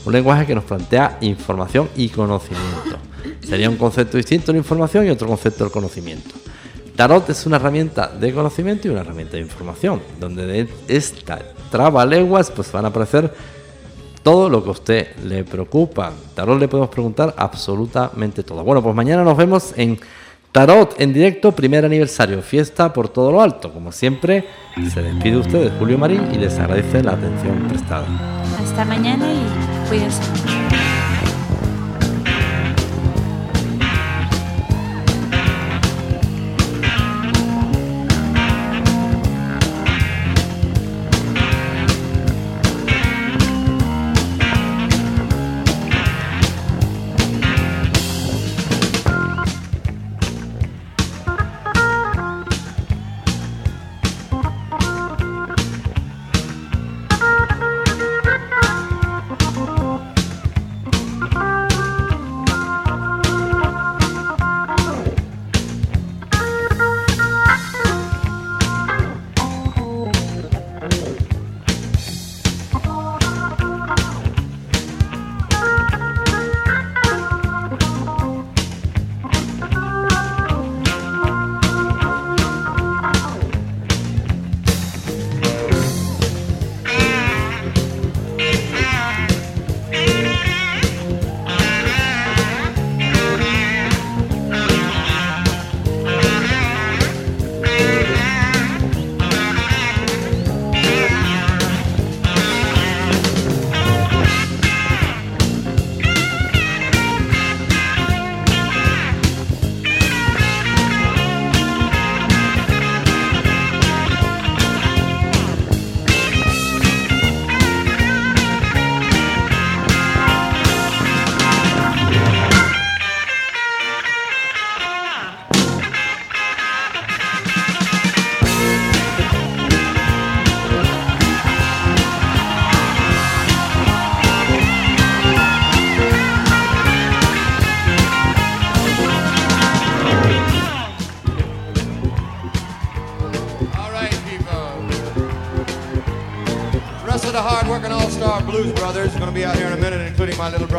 [0.05, 2.97] un lenguaje que nos plantea información y conocimiento.
[3.47, 6.35] Sería un concepto distinto la información y otro concepto el conocimiento.
[6.95, 11.39] Tarot es una herramienta de conocimiento y una herramienta de información, donde de esta
[11.71, 13.33] traba leguas pues van a aparecer
[14.23, 16.11] todo lo que a usted le preocupa.
[16.35, 18.63] Tarot le podemos preguntar absolutamente todo.
[18.63, 19.99] Bueno, pues mañana nos vemos en
[20.51, 23.71] Tarot en directo, primer aniversario, fiesta por todo lo alto.
[23.71, 24.45] Como siempre,
[24.91, 28.07] se despide usted de Julio Marín y les agradece la atención prestada.
[28.59, 30.58] Hasta mañana y cuídense.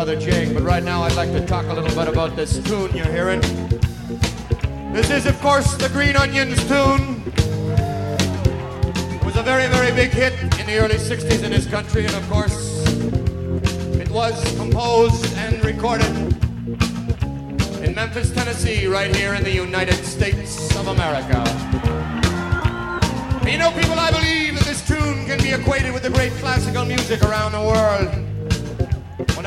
[0.00, 0.54] Brother Jake.
[0.54, 3.42] But right now, I'd like to talk a little bit about this tune you're hearing.
[4.94, 7.22] This is, of course, the Green Onions tune.
[9.14, 12.14] It was a very, very big hit in the early 60s in this country, and
[12.14, 12.82] of course,
[14.00, 16.16] it was composed and recorded
[17.84, 21.44] in Memphis, Tennessee, right here in the United States of America.
[23.42, 26.32] And you know, people, I believe that this tune can be equated with the great
[26.40, 28.19] classical music around the world.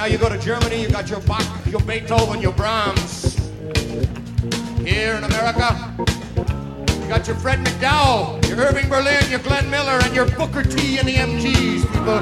[0.03, 3.37] Now you go to Germany, you got your Bach, your Beethoven, your Brahms.
[4.85, 10.13] Here in America, you got your Fred McDowell, your Irving Berlin, your Glenn Miller, and
[10.13, 12.19] your Booker T and the MGs, people.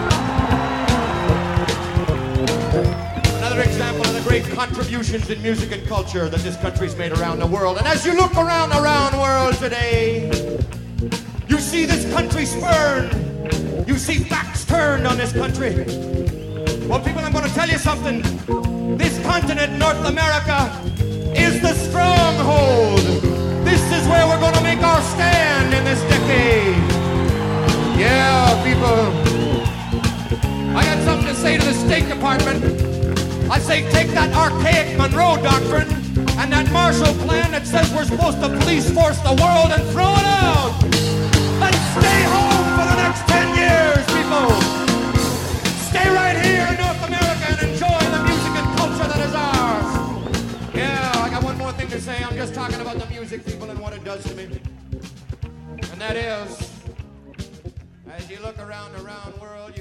[3.38, 7.40] Another example of the great contributions in music and culture that this country's made around
[7.40, 7.80] the world.
[7.80, 10.30] And as you look around the round world today,
[11.48, 13.88] you see this country spurned.
[13.88, 16.21] You see facts turned on this country.
[16.92, 18.22] Well, people, I'm going to tell you something.
[18.98, 20.68] This continent, North America,
[21.34, 23.00] is the stronghold.
[23.64, 26.76] This is where we're going to make our stand in this decade.
[27.98, 29.08] Yeah, people.
[30.76, 32.62] I got something to say to the State Department.
[33.50, 35.90] I say take that archaic Monroe Doctrine
[36.40, 40.12] and that Marshall Plan that says we're supposed to police force the world and throw
[40.12, 40.76] it out.
[41.58, 44.71] Let's stay home for the next 10 years, people.
[52.02, 52.24] Say.
[52.24, 54.46] I'm just talking about the music, people, and what it does to me.
[54.46, 56.72] And that is,
[58.12, 59.81] as you look around the round world, you